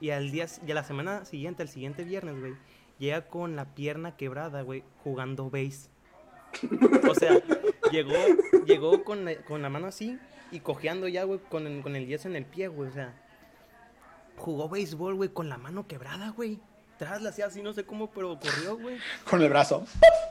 [0.00, 2.54] Y al día, y a la semana siguiente, el siguiente viernes, güey,
[2.98, 5.88] llega con la pierna quebrada, güey, jugando base.
[7.08, 7.40] O sea,
[7.92, 8.14] llegó,
[8.66, 10.18] llegó con, la, con la mano así
[10.50, 12.88] y cojeando ya, güey, con el, con el yeso en el pie, güey.
[12.88, 13.14] O sea,
[14.36, 16.58] jugó béisbol, güey, con la mano quebrada, güey.
[16.98, 18.98] Tras la hacía así, no sé cómo, pero corrió, güey.
[19.28, 19.86] Con el brazo.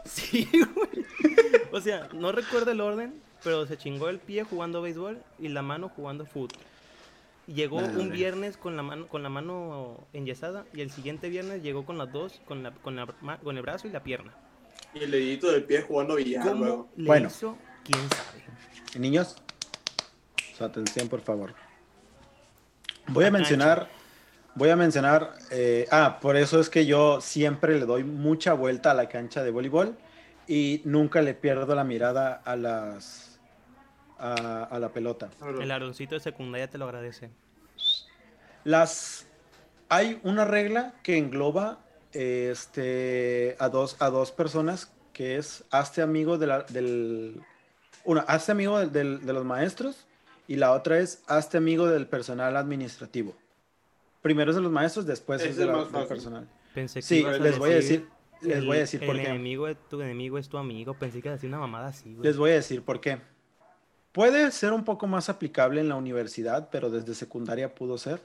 [0.05, 1.05] Sí, güey.
[1.71, 5.61] O sea, no recuerdo el orden, pero se chingó el pie jugando béisbol y la
[5.61, 6.57] mano jugando fútbol.
[7.53, 8.09] Llegó un Madre.
[8.09, 12.11] viernes con la mano con la mano enyesada y el siguiente viernes llegó con las
[12.11, 14.33] dos, con la, con la ma- con el brazo y la pierna.
[14.93, 16.89] Y el dedito del pie jugando billar, ¿Cómo luego.
[16.95, 17.27] le Bueno.
[17.27, 17.57] hizo?
[17.83, 18.99] ¿Quién sabe?
[18.99, 19.35] Niños,
[20.55, 21.53] su atención, por favor.
[23.07, 23.89] Voy a mencionar,
[24.53, 28.91] voy a mencionar, eh, ah, por eso es que yo siempre le doy mucha vuelta
[28.91, 29.97] a la cancha de voleibol
[30.47, 33.28] y nunca le pierdo la mirada a las,
[34.19, 35.29] a, a la pelota.
[35.61, 37.29] El aroncito de secundaria te lo agradece.
[38.63, 39.27] Las,
[39.87, 41.79] hay una regla que engloba
[42.11, 47.41] este, a, dos, a dos personas que es hazte amigo de la- del,
[48.05, 50.05] una, hazte amigo del- del- de los maestros
[50.47, 53.35] y la otra es hazte amigo del personal administrativo.
[54.21, 56.47] Primero es de los maestros, después Ese es de es la- del personal.
[56.73, 58.07] Pensé que Sí, les voy a decir,
[58.41, 59.21] les voy a el- decir el por qué.
[59.23, 60.93] de tu enemigo es tu amigo.
[60.93, 62.27] Pensé que iba a decir una mamada así, güey.
[62.27, 63.19] Les voy a decir por qué.
[64.11, 68.21] Puede ser un poco más aplicable en la universidad, pero desde secundaria pudo ser.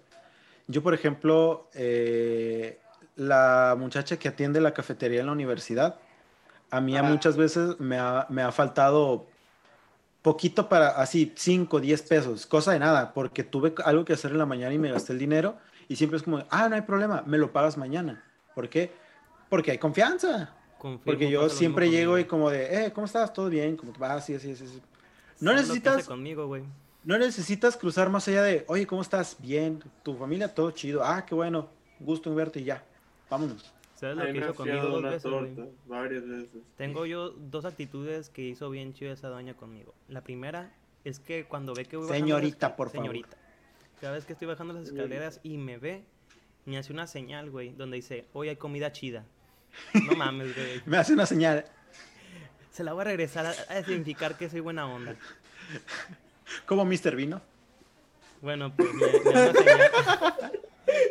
[0.66, 2.80] Yo, por ejemplo, eh,
[3.16, 5.97] la muchacha que atiende la cafetería en la universidad,
[6.70, 7.09] a mí Ajá.
[7.09, 9.26] muchas veces me ha, me ha faltado
[10.22, 14.39] poquito para, así, 5, 10 pesos, cosa de nada, porque tuve algo que hacer en
[14.39, 17.22] la mañana y me gasté el dinero y siempre es como, ah, no hay problema,
[17.26, 18.24] me lo pagas mañana.
[18.55, 18.91] ¿Por qué?
[19.51, 20.55] Porque hay confianza.
[20.78, 23.35] Confirmo, Porque yo siempre llego y como de, eh, ¿cómo estás?
[23.35, 23.76] ¿Todo bien?
[23.76, 24.18] ¿Cómo te va?
[24.20, 24.82] Sí, sí, sí, sí.
[25.41, 26.62] No ¿Sabes lo que hace necesitas, conmigo, güey.
[27.05, 29.37] no necesitas cruzar más allá de, oye, ¿cómo estás?
[29.41, 29.82] Bien.
[30.03, 30.55] ¿Tu familia?
[30.55, 31.05] Todo chido.
[31.05, 31.68] Ah, qué bueno.
[32.01, 32.85] Gusto en verte y ya.
[33.30, 33.72] Vámonos.
[33.95, 36.62] ¿Sabes lo que hizo conmigo dos veces, torta varias veces.
[36.76, 39.95] Tengo yo dos actitudes que hizo bien chido esa doña conmigo.
[40.09, 40.72] La primera
[41.05, 43.03] es que cuando ve que voy las Señorita, por favor.
[43.03, 43.37] Señorita.
[44.01, 46.05] Cada vez que estoy bajando las escaleras y me ve,
[46.66, 49.24] me hace una señal, güey, donde dice, hoy hay comida chida.
[50.07, 50.82] No mames, güey.
[50.87, 51.64] Me hace una señal.
[52.74, 55.14] Se la voy a regresar a, a significar que soy buena onda.
[56.66, 57.14] Como Mr.
[57.14, 57.40] Vino.
[58.42, 59.90] Bueno, pues me, me da una señal.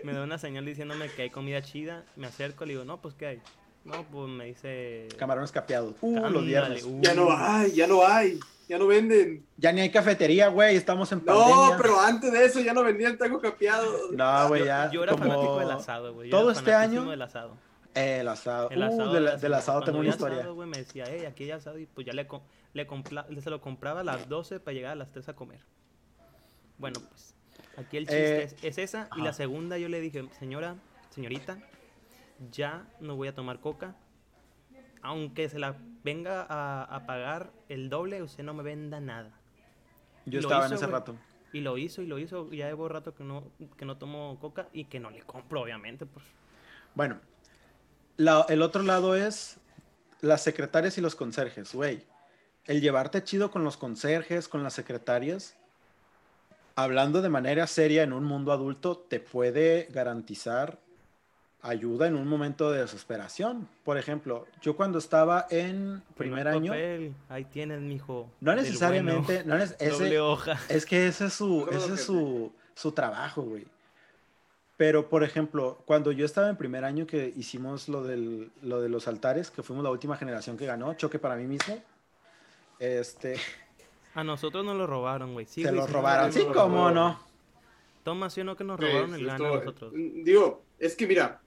[0.04, 2.04] me da una señal diciéndome que hay comida chida.
[2.18, 3.42] Me acerco y le digo, no, pues ¿qué hay?
[3.86, 5.08] No, pues me dice...
[5.18, 5.96] Camarones capeados.
[6.02, 6.84] Uh, los "Ándale, viernes.
[6.84, 7.00] uh".
[7.02, 9.46] Ya no hay, ya no hay, ya no venden.
[9.58, 10.76] Ya ni hay cafetería, güey.
[10.76, 11.56] Estamos en pandemia.
[11.56, 14.12] No, pero antes de eso ya no vendían taco capeado.
[14.12, 14.92] No, güey, Yo, ya.
[14.92, 16.30] yo era como fanático del asado, güey.
[16.30, 17.56] Todo era este año- del asado.
[17.94, 18.70] El asado.
[18.72, 20.38] El Uh, asado de la- era del asado tengo una historia.
[20.40, 21.78] asado, güey, me decía, hey, aquí hay asado.
[21.80, 22.28] Y pues ya le,
[22.74, 25.60] le compla- se lo compraba a las 12 para llegar a las 3 a comer.
[26.78, 27.36] Bueno, pues
[27.78, 29.08] aquí el chiste Eh, es, es esa.
[29.12, 29.24] Y ajá.
[29.26, 30.76] la segunda yo le dije, señora,
[31.12, 31.60] señorita,
[32.52, 33.96] ya no voy a tomar coca.
[35.02, 39.32] Aunque se la venga a, a pagar el doble, usted no me venda nada.
[40.26, 40.94] Yo Lo estaba en hizo, ese güey.
[41.00, 41.16] rato.
[41.52, 42.48] Y lo hizo y lo hizo.
[42.52, 43.44] y Ya llevo rato que no,
[43.78, 46.06] que no tomo coca y que no le compro, obviamente.
[46.06, 46.26] Pues.
[46.96, 47.20] Bueno,
[48.18, 49.58] la- el otro lado es
[50.22, 52.04] las secretarias y los conserjes, güey.
[52.66, 55.56] El llevarte chido con los conserjes, con las secretarias,
[56.76, 60.80] hablando de manera seria en un mundo adulto, te puede garantizar
[61.62, 63.70] ayuda en un momento de desesperación.
[63.86, 68.30] Por ejemplo, yo cuando estaba en primer año, papel, Ahí tienes, mijo.
[68.42, 70.60] no necesariamente, bueno, no neces- ese- doble hoja.
[70.70, 73.66] es que ese es su, ese es su, su trabajo, güey.
[74.78, 78.90] Pero, por ejemplo, cuando yo estaba en primer año que hicimos lo, del, lo de
[78.90, 81.84] los altares, que fuimos la última generación que ganó, choque para mí mismo,
[82.80, 83.38] este,
[84.16, 85.46] A nosotros nos lo robaron, güey.
[85.46, 86.32] Sí, se sí, robaron.
[86.32, 86.96] Sí, lo cómo robaron.
[86.96, 87.20] no.
[88.04, 89.92] Toma, ¿sí o no que nos Sí, robaron el gana a nosotros?
[89.94, 91.42] Digo, es que mira,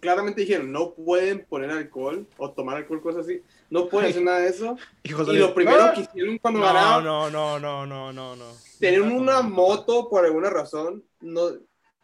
[0.00, 3.42] claramente dijeron, no pueden poner alcohol o tomar alcohol, cosas así.
[3.70, 4.76] No pueden hacer nada de eso.
[5.04, 5.92] Hijos Y de- lo primero ¡Ah!
[5.94, 8.44] que hicieron cuando No, ganaron, no, no, no, no, no, no.
[8.78, 9.50] tener No, una no.
[9.50, 11.04] moto por alguna razón.
[11.20, 11.50] No,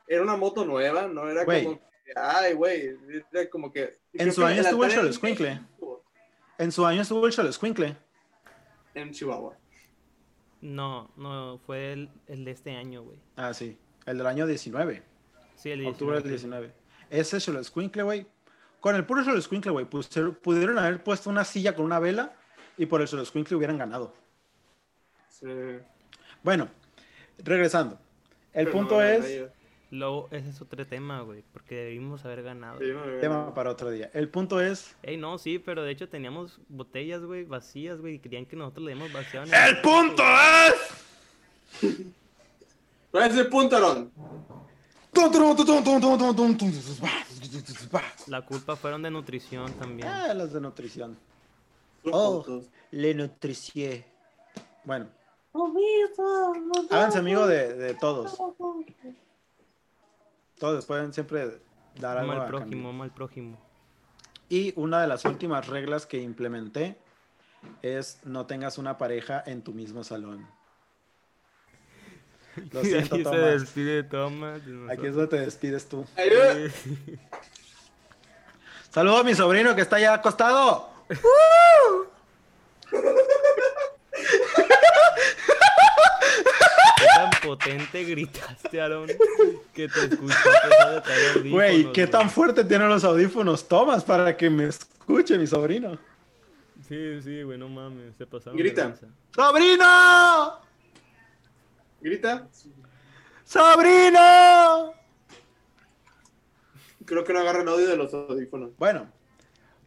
[0.07, 2.97] era una moto nueva, no era como que, ay, güey,
[3.33, 3.95] era como que...
[4.13, 5.61] En su que año estuvo el Xoloscuincle.
[6.59, 7.97] en su año estuvo el Xoloscuincle.
[8.95, 9.57] En Chihuahua.
[10.61, 13.19] No, no, fue el, el de este año, güey.
[13.37, 13.77] Ah, sí.
[14.07, 15.03] El del año 19.
[15.57, 16.69] Sí, el de Octubre del 19.
[16.69, 17.21] 19.
[17.21, 18.27] Ese Xoloscuincle, güey.
[18.81, 22.37] Con el puro Xoloscuincle, güey, pudieron haber puesto una silla con una vela
[22.77, 24.15] y por el Xoloscuincle hubieran ganado.
[25.29, 25.47] Sí.
[26.43, 26.69] Bueno,
[27.39, 27.99] regresando.
[28.53, 29.51] El Pero punto no, es...
[29.91, 32.79] Luego, ese es otro tema, güey, porque debimos haber ganado.
[32.81, 32.87] sí,
[33.21, 34.11] Tema para otro día.
[34.15, 34.97] El punto es...
[35.03, 38.85] Ey, no, sí, pero de hecho teníamos botellas, güey, vacías, güey, y querían que nosotros
[38.85, 39.47] le demos vaciado.
[39.47, 40.23] en ¡El punto
[41.83, 42.05] es!
[43.13, 44.11] ¿Cuál es el punto, Aaron?
[48.27, 50.09] La culpa fueron de nutrición también.
[50.09, 51.17] Ah, las de nutrición.
[52.11, 52.45] Oh.
[52.91, 54.05] Le nutricie.
[54.85, 55.07] Bueno.
[56.91, 58.37] Háganse amigo de, de todos.
[60.59, 61.61] Todos pueden siempre
[61.97, 63.59] dar algo Mal a prójimo, mal prójimo.
[64.49, 66.97] Y una de las últimas reglas que implementé
[67.83, 70.47] es no tengas una pareja en tu mismo salón.
[72.73, 73.61] Lo siento, Aquí se Tomás.
[73.61, 74.61] despide Thomas.
[74.91, 76.07] Aquí es donde te despides tú.
[76.17, 76.55] Ayuda.
[78.91, 80.89] Saludo a mi sobrino que está allá acostado.
[86.97, 89.07] ¿Qué tan potente gritaste, Aaron?
[89.73, 90.35] Que te escuché
[90.69, 91.03] pesado
[91.43, 95.99] de Güey, ¿qué tan fuerte tienen los audífonos Tomás para que me escuche mi sobrino?
[96.89, 98.57] Sí, sí, güey, no mames, se pasaron.
[98.57, 98.95] Grita.
[99.35, 100.61] ¡Sobrino!
[102.01, 102.47] Grita.
[103.45, 104.93] ¡Sobrino!
[107.05, 108.77] Creo que no agarran audio de los audífonos.
[108.79, 109.09] Bueno,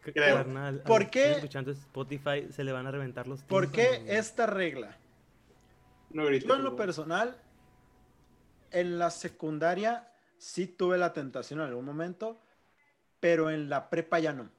[0.01, 0.37] Creo.
[0.37, 1.33] Carnal, ¿Por qué?
[1.33, 4.97] escuchando Spotify se le van a reventar los ¿por qué esta regla?
[6.09, 6.47] No grita.
[6.47, 7.37] Yo en lo personal,
[8.71, 12.39] en la secundaria sí tuve la tentación en algún momento,
[13.19, 14.49] pero en la prepa ya no.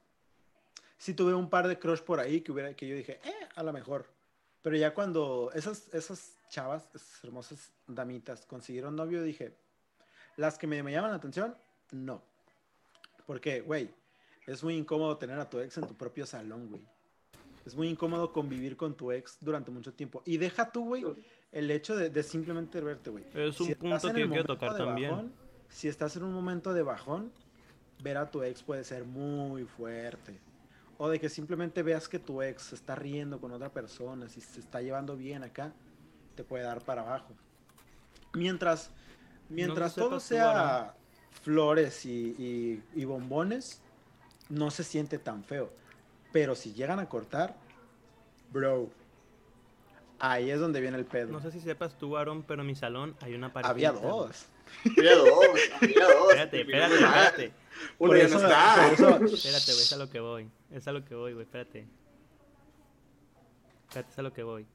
[0.98, 3.62] Sí tuve un par de crush por ahí que, hubiera, que yo dije, eh, a
[3.62, 4.06] lo mejor.
[4.62, 9.54] Pero ya cuando esas, esas chavas, esas hermosas damitas, consiguieron novio, dije,
[10.36, 11.56] las que me, me llaman la atención,
[11.92, 12.22] no.
[13.26, 13.90] Porque, güey,
[14.46, 16.82] es muy incómodo tener a tu ex en tu propio salón, güey.
[17.64, 20.22] Es muy incómodo convivir con tu ex durante mucho tiempo.
[20.24, 21.04] Y deja tú, güey,
[21.52, 23.24] el hecho de, de simplemente verte, güey.
[23.34, 25.10] Es un Si punto que quiero tocar también.
[25.10, 25.32] bajón,
[25.68, 27.32] si estás en un momento de bajón,
[28.02, 30.38] ver a tu ex puede ser muy fuerte.
[30.98, 34.40] O de que simplemente veas que tu ex se está riendo con otra persona, si
[34.40, 35.72] se está llevando bien acá,
[36.34, 37.32] te puede dar para abajo.
[38.34, 38.90] Mientras,
[39.48, 40.94] mientras todo sea
[41.42, 43.80] flores y, y- y bombones,
[44.48, 45.72] no se siente tan feo.
[46.32, 47.56] Pero si llegan a cortar,
[48.52, 48.90] bro,
[50.20, 51.32] ahí es donde viene el pedo.
[51.32, 53.70] No sé si sepas tú, Aaron, pero en mi salón hay una pareja.
[53.70, 54.46] Había dos.
[54.96, 55.28] Había dos,
[55.82, 56.28] había dos.
[56.30, 57.52] Espérate, espérate, espérate.
[57.98, 58.92] Uno Por ya eso- no está.
[58.92, 60.50] eso- Espérate, güey, es a lo que voy.
[60.70, 61.86] Es a lo que voy, güey, espérate.
[63.88, 64.66] Espérate, es a lo que voy.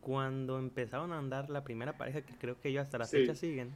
[0.00, 3.18] Cuando empezaron a andar la primera pareja, que creo que ellos hasta la Sí.
[3.18, 3.74] fecha siguen,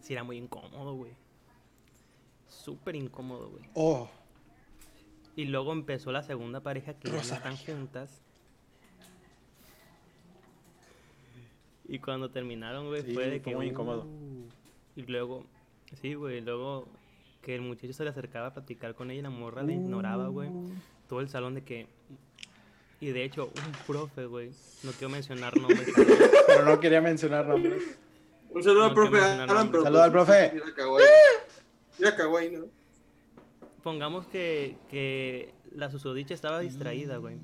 [0.00, 1.12] sí era muy incómodo, güey.
[2.48, 3.64] Súper incómodo, güey.
[3.74, 4.08] Oh,
[5.36, 8.20] Y luego empezó la segunda pareja que ya no están juntas.
[11.88, 13.56] Y cuando terminaron, güey, Sí, fue de fue que.
[13.56, 14.04] muy incómodo.
[14.04, 14.46] "Uh".
[14.96, 15.44] Y luego,
[16.00, 16.86] sí, güey, luego
[17.42, 20.28] que el muchacho se le acercaba a platicar con ella y la morra le ignoraba,
[20.28, 20.50] güey.
[21.08, 21.86] Todo el salón de que.
[23.00, 24.50] Y de hecho, un profe, güey,
[24.82, 25.88] no quiero mencionar nombres.
[26.46, 27.98] pero no quería mencionar nombres.
[28.50, 30.50] Un saludo al No, profe Alan, pero Saludo al pues, profe.
[30.54, 31.06] Mira Kawaii.
[31.98, 32.64] Mira Kawaii, ¿no?
[33.82, 37.36] Pongamos que, que la susodicha estaba distraída, güey.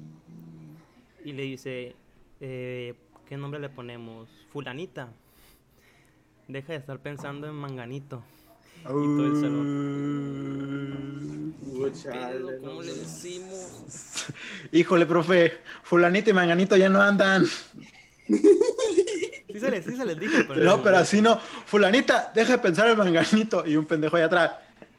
[1.24, 1.94] Y le dice,
[2.40, 2.94] eh,
[3.28, 4.30] ¿qué nombre le ponemos?
[4.52, 5.08] Fulanita.
[6.48, 8.22] Deja de estar pensando en manganito.
[8.80, 10.94] Y todo el salón.
[12.02, 12.94] Chale, ¿cómo no, le no.
[12.94, 14.26] decimos?
[14.72, 17.46] Híjole, profe, fulanito y manganito ya no andan.
[17.46, 20.64] Sí se les, sí se les dijo, pero...
[20.64, 21.38] No, pero así no.
[21.38, 23.66] Fulanita, deja de pensar en manganito.
[23.66, 24.52] Y un pendejo allá atrás.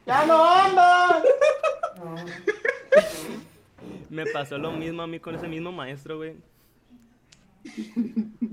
[0.06, 1.24] ¡Ya no andan!
[4.10, 6.36] Me pasó lo mismo a mí con ese mismo maestro, güey.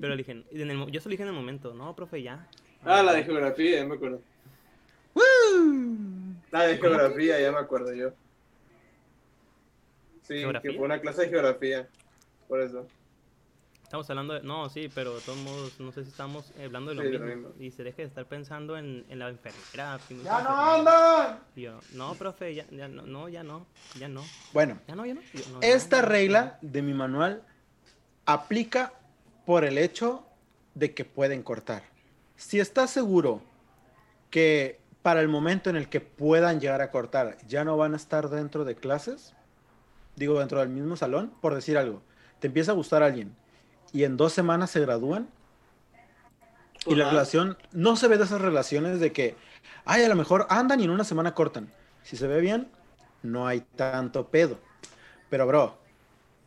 [0.00, 2.48] Pero dije, en el yo se lo dije en el momento, no, profe, ya.
[2.84, 4.20] Ah, la de geografía, ya me acuerdo.
[6.50, 8.10] La de geografía, ya me acuerdo yo.
[10.22, 10.70] Sí, ¿Geografía?
[10.70, 11.88] que fue una clase de geografía.
[12.48, 12.86] Por eso.
[13.84, 14.42] Estamos hablando de...
[14.42, 17.26] No, sí, pero de todos modos, no sé si estamos hablando de lo Sí, mismo.
[17.26, 17.48] mismo.
[17.58, 19.98] Y se deje de estar pensando en, en la enfermera.
[20.08, 21.38] si es ¡Ya no!
[21.54, 23.66] Y yo, no, profe, ya, ya no, no, ya no,
[23.98, 25.20] ya no, Bueno, ya no, ya no.
[25.34, 26.08] Y yo, "No, esta ya no".
[26.08, 27.42] regla de mi manual
[28.24, 28.94] aplica
[29.44, 30.24] por el hecho
[30.74, 31.82] de que pueden cortar.
[32.36, 33.42] Si estás seguro
[34.30, 37.96] que para el momento en el que puedan llegar a cortar ya no van a
[37.96, 39.34] estar dentro de clases,
[40.16, 42.02] digo dentro del mismo salón, por decir algo,
[42.38, 43.34] te empieza a gustar alguien
[43.92, 45.28] y en dos semanas se gradúan
[46.86, 49.36] y la relación, no se ve de esas relaciones de que,
[49.84, 51.70] ay, a lo mejor andan y en una semana cortan.
[52.02, 52.68] Si se ve bien,
[53.22, 54.58] no hay tanto pedo.
[55.30, 55.78] Pero, bro,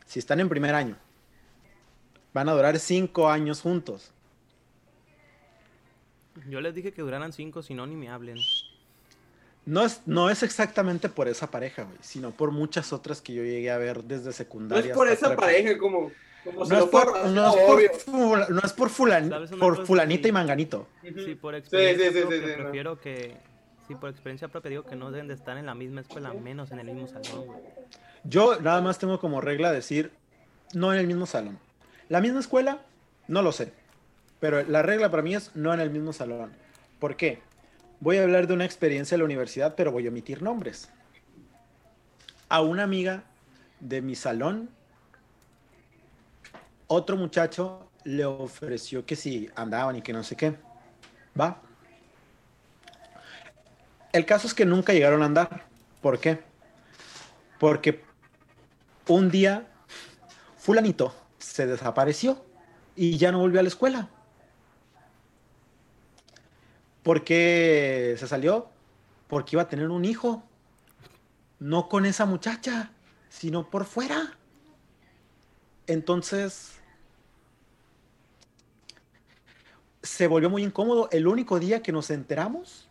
[0.04, 0.96] si están en primer año,
[2.36, 4.12] van a durar cinco años juntos.
[6.50, 8.36] Yo les dije que duraran cinco, si no, ni me hablen.
[9.64, 13.42] No es, no es exactamente por esa pareja, güey, sino por muchas otras que yo
[13.42, 14.90] llegué a ver desde No secundaria.
[14.92, 16.12] es por esa pareja como,
[16.44, 19.60] como si No es por, no es por fula- no es por fulan- ¿Sabes una
[19.60, 20.28] por fulanita Sí.
[20.28, 20.86] y manganito.
[21.02, 22.62] Sí, por sí, experiencia sí, sí, propia, sí, no.
[22.64, 23.36] prefiero que...
[23.88, 26.70] Sí, por experiencia propia digo que no deben de estar en la misma escuela, menos
[26.72, 27.58] en el mismo salón, güey.
[28.24, 30.12] Yo nada más tengo como regla decir,
[30.74, 31.58] no en el mismo salón.
[32.08, 32.82] La misma escuela,
[33.26, 33.72] no lo sé.
[34.40, 36.52] Pero la regla para mí es no en el mismo salón.
[37.00, 37.40] ¿Por qué?
[38.00, 40.88] Voy a hablar de una experiencia en la universidad, pero voy a omitir nombres.
[42.48, 43.24] A una amiga
[43.80, 44.70] de mi salón,
[46.86, 50.54] otro muchacho le ofreció que si andaban y que no sé qué.
[51.38, 51.60] Va.
[54.12, 55.64] El caso es que nunca llegaron a andar.
[56.00, 56.40] ¿Por qué?
[57.58, 58.04] Porque
[59.08, 59.66] un día
[60.56, 61.12] fulanito
[61.46, 62.44] se desapareció
[62.96, 64.08] y ya no volvió a la escuela.
[67.02, 68.68] ¿Por qué se salió?
[69.28, 70.42] Porque iba a tener un hijo.
[71.58, 72.90] No con esa muchacha,
[73.28, 74.36] sino por fuera.
[75.86, 76.72] Entonces,
[80.02, 82.88] se volvió muy incómodo el único día que nos enteramos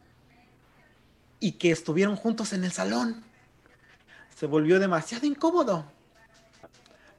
[1.39, 3.23] y que estuvieron juntos en el salón.
[4.35, 5.85] Se volvió demasiado incómodo.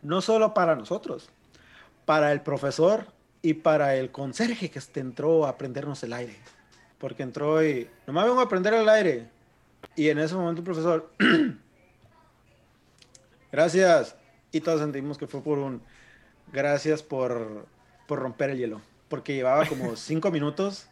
[0.02, 1.30] No solo para nosotros,
[2.04, 3.06] para el profesor
[3.42, 6.36] y para el conserje que este entró a prendernos el aire.
[6.98, 9.28] Porque entró y, nomás vengo a prender el aire.
[9.94, 11.10] Y en ese momento el profesor,
[13.52, 14.16] gracias.
[14.52, 15.82] Y todos sentimos que fue por un,
[16.52, 17.66] gracias por,
[18.06, 18.80] por romper el hielo.
[19.08, 20.88] Porque llevaba como cinco minutos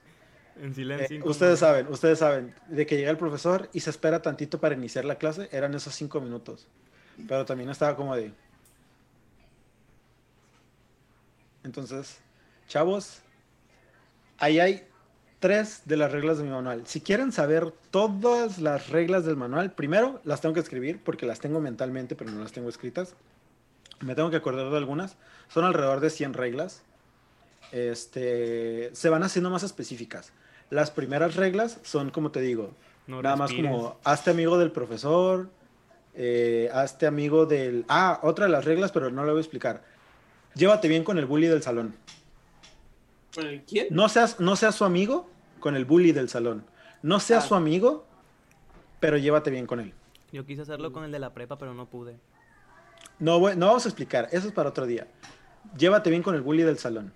[0.60, 1.24] En eh, silencio.
[1.24, 5.04] ustedes saben, ustedes saben, de que llega el profesor y se espera tantito para iniciar
[5.04, 6.66] la clase, eran esos cinco minutos.
[7.28, 8.32] Pero también estaba como de...
[11.64, 12.18] Entonces,
[12.68, 13.20] chavos,
[14.38, 14.86] ahí hay
[15.40, 16.86] tres de las reglas de mi manual.
[16.86, 21.40] Si quieren saber todas las reglas del manual, primero las tengo que escribir porque las
[21.40, 23.14] tengo mentalmente, pero no las tengo escritas.
[24.00, 25.16] Me tengo que acordar de algunas.
[25.48, 26.82] Son alrededor de 100 reglas.
[27.72, 30.32] Este, se van haciendo más específicas.
[30.70, 32.72] Las primeras reglas son, como te digo,
[33.06, 35.50] No nada más como hazte amigo del profesor,
[36.14, 37.84] eh, hazte amigo del...
[37.88, 39.82] Ah, otra de las reglas, pero no la voy a explicar.
[40.54, 41.94] Llévate bien con el bully del salón.
[43.34, 43.88] ¿Con el quién?
[43.90, 45.28] No seas, no seas su amigo
[45.60, 46.64] con el bully del salón.
[47.02, 47.48] No seas Ah.
[47.48, 48.06] su amigo,
[49.00, 49.92] pero llévate bien con él.
[50.32, 52.16] Yo quise hacerlo con el de la prepa, pero no pude.
[53.18, 55.06] No, no vamos a explicar, eso es para otro día.
[55.76, 57.12] Llévate bien con el bully del salón.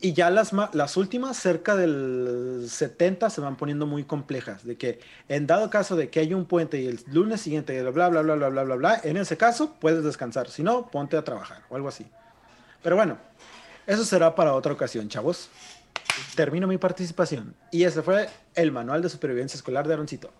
[0.00, 4.64] Y ya las, las últimas, cerca del 70, se van poniendo muy complejas.
[4.64, 8.08] De que en dado caso de que hay un puente y el lunes siguiente, bla,
[8.08, 10.48] bla, bla, bla, bla, bla, bla, en ese caso puedes descansar.
[10.50, 12.06] Si no, ponte a trabajar o algo así.
[12.82, 13.18] Pero bueno,
[13.86, 15.50] eso será para otra ocasión, chavos.
[16.36, 17.54] Termino mi participación.
[17.72, 20.30] Y ese fue el manual de supervivencia escolar de Aroncito.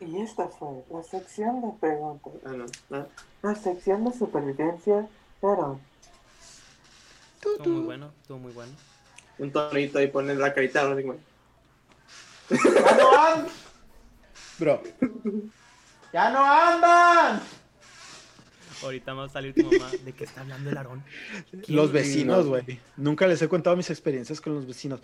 [0.00, 2.32] Y esta fue la sección de preguntas.
[2.44, 2.66] Ah, no.
[2.90, 3.06] Ah.
[3.42, 5.06] La sección de supervivencia
[5.42, 5.80] de Aaron.
[7.52, 8.72] Estuvo muy bueno, estuvo muy bueno.
[9.38, 10.84] Un tonito ahí pone la carita.
[10.84, 11.16] ¿no?
[12.50, 13.46] ¡Ya no andan!
[14.58, 14.82] Bro.
[16.12, 17.42] ¡Ya no andan!
[18.82, 19.90] Ahorita va a salir tu mamá.
[20.04, 21.02] ¿De qué está hablando el Aarón?
[21.68, 22.80] Los vecinos, güey.
[22.96, 25.00] Nunca les he contado mis experiencias con los vecinos.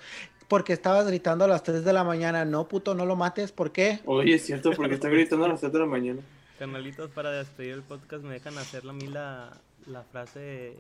[0.49, 2.45] Porque estabas gritando a las 3 de la mañana.
[2.45, 3.53] No, puto, no lo mates.
[3.53, 4.01] ¿Por qué?
[4.05, 6.21] Oye, es cierto, porque está gritando a las 7 de la mañana.
[6.59, 9.57] Carnalitos, para despedir el podcast, me dejan hacerlo a mí la,
[9.87, 10.77] la frase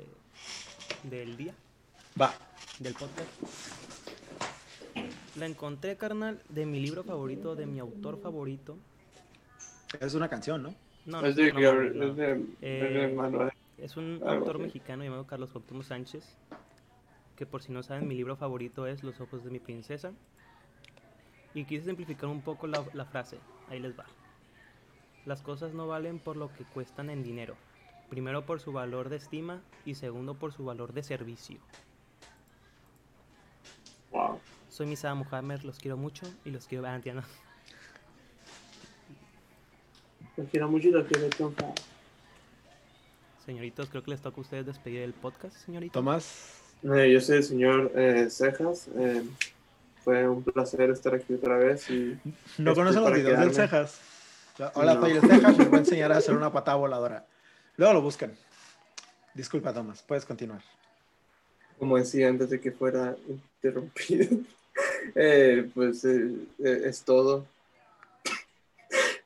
[1.02, 1.54] del día,
[2.20, 2.30] Va.
[2.78, 3.30] del podcast.
[5.34, 8.76] La encontré, carnal, de mi libro favorito, de mi autor favorito.
[10.00, 10.74] Es una canción, ¿no?
[11.06, 11.60] No, no, Es de, no,
[11.94, 13.50] no, es de, es de Eh, Manuel.
[13.78, 14.62] Es un Algo autor así.
[14.64, 16.36] mexicano llamado Carlos Cuauhtémoc Sánchez,
[17.36, 20.12] que por si no saben, mi libro favorito es Los ojos de mi princesa.
[21.54, 23.38] Y quise simplificar un poco la, la frase,
[23.68, 24.06] ahí les va.
[25.24, 27.56] Las cosas no valen por lo que cuestan en dinero,
[28.10, 31.58] Primero por su valor de estima y segundo por su valor de servicio.
[34.10, 34.40] Wow.
[34.68, 36.86] Soy Misada Muhammad, los quiero mucho y los quiero...
[36.86, 37.22] Ah, entiendo.
[40.36, 41.72] Los quiero mucho y los quiero triunfar.
[43.46, 45.92] Señoritos, creo que les toca a ustedes despedir el podcast, señoritos.
[45.94, 48.88] Tomás, Eh, yo soy el señor eh, Cejas.
[48.96, 49.22] eh,
[50.04, 52.18] fue un placer estar aquí otra vez y
[52.58, 53.54] ¿no conocen los para videos del.
[53.54, 54.00] Cejas?
[54.74, 55.00] Hola, No.
[55.02, 57.26] soy el Cejas, les voy a enseñar a hacer una patada voladora.
[57.76, 58.36] Luego lo buscan.
[59.34, 60.62] Disculpa, Tomás, puedes continuar.
[61.78, 64.38] como decía antes de que fuera interrumpido,
[65.14, 67.46] eh, pues eh, eh, es todo.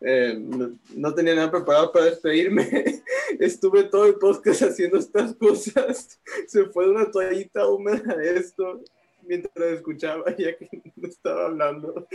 [0.01, 3.03] No, no tenía nada preparado para despedirme.
[3.39, 6.21] Estuve todo el podcast haciendo estas cosas.
[6.47, 8.83] Se fue una toallita húmeda de esto
[9.23, 12.07] mientras escuchaba, ya que no estaba hablando.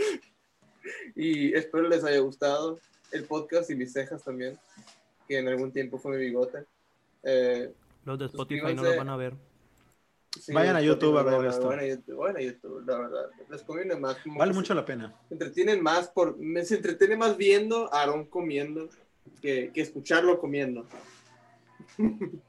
[1.14, 2.78] Y espero les haya gustado
[3.12, 4.58] el podcast y mis cejas también,
[5.30, 6.64] que en algún tiempo fue mi bigote.
[7.22, 7.72] Eh,
[8.04, 9.34] Los de Spotify no los van a ver.
[10.40, 11.68] Sí, Vayan a YouTube a ver esto.
[11.68, 13.26] Vayan a YouTube, la verdad.
[13.48, 14.16] Les conviene más.
[14.24, 15.14] Vale mucho se- la pena.
[15.28, 16.36] Se entretienen más por.
[16.36, 18.88] Me, se entretiene más viendo a Aaron comiendo
[19.40, 20.84] que, que escucharlo comiendo.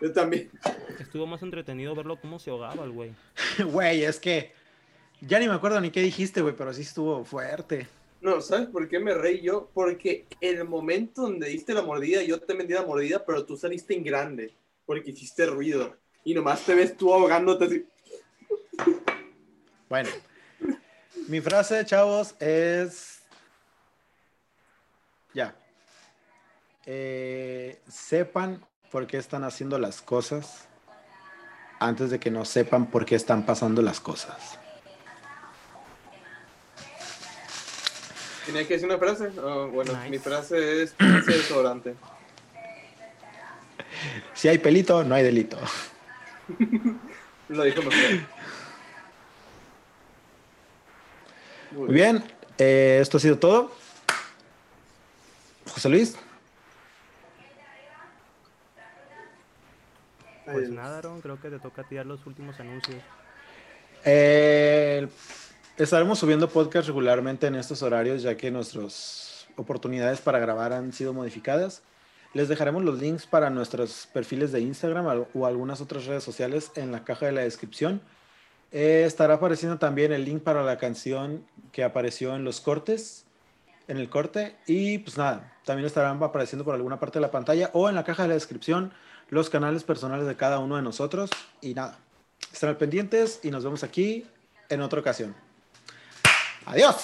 [0.00, 0.50] Yo también.
[0.98, 3.12] Estuvo más entretenido verlo cómo se ahogaba el güey.
[3.70, 4.52] Güey, es que
[5.20, 7.86] ya ni me acuerdo ni qué dijiste, güey, pero sí estuvo fuerte.
[8.24, 9.70] No, ¿sabes por qué me reí yo?
[9.74, 13.94] Porque el momento donde diste la mordida, yo también di la mordida, pero tú saliste
[13.94, 14.54] en grande.
[14.86, 15.98] Porque hiciste ruido.
[16.24, 17.86] Y nomás te ves tú ahogándote así.
[19.90, 20.08] Bueno,
[21.28, 23.20] mi frase, chavos, es.
[25.34, 25.54] Ya.
[26.86, 30.66] Eh, sepan por qué están haciendo las cosas
[31.78, 34.58] antes de que no sepan por qué están pasando las cosas.
[38.44, 39.30] ¿Tenía que decir una frase?
[39.40, 40.10] Oh, bueno, Nice.
[40.10, 41.94] mi frase es: "Pónganse desodorante.
[44.34, 45.56] Si hay pelito, no hay delito.
[47.48, 48.18] Lo dijo mejor.
[51.70, 52.22] Muy bien,
[52.58, 53.70] eh, esto ha sido todo.
[55.72, 56.16] José Luis,
[60.44, 63.02] Pues nada, Aaron, creo que te toca tirar los últimos anuncios.
[64.04, 65.08] eh,
[65.76, 71.12] estaremos subiendo podcast regularmente en estos horarios, ya que nuestras oportunidades para grabar han sido
[71.12, 71.82] modificadas.
[72.32, 76.92] Les dejaremos los links para nuestros perfiles de Instagram o algunas otras redes sociales en
[76.92, 78.00] la caja de la descripción.
[78.72, 83.24] Eh, estará apareciendo también el link para la canción que apareció en los cortes,
[83.86, 84.56] en el corte.
[84.66, 88.04] Y pues nada, también estarán apareciendo por alguna parte de la pantalla o en la
[88.04, 88.92] caja de la descripción
[89.28, 91.30] los canales personales de cada uno de nosotros.
[91.60, 91.98] Y nada,
[92.52, 94.26] estén al pendientes y nos vemos aquí
[94.68, 95.36] en otra ocasión.
[96.66, 96.96] Adiós.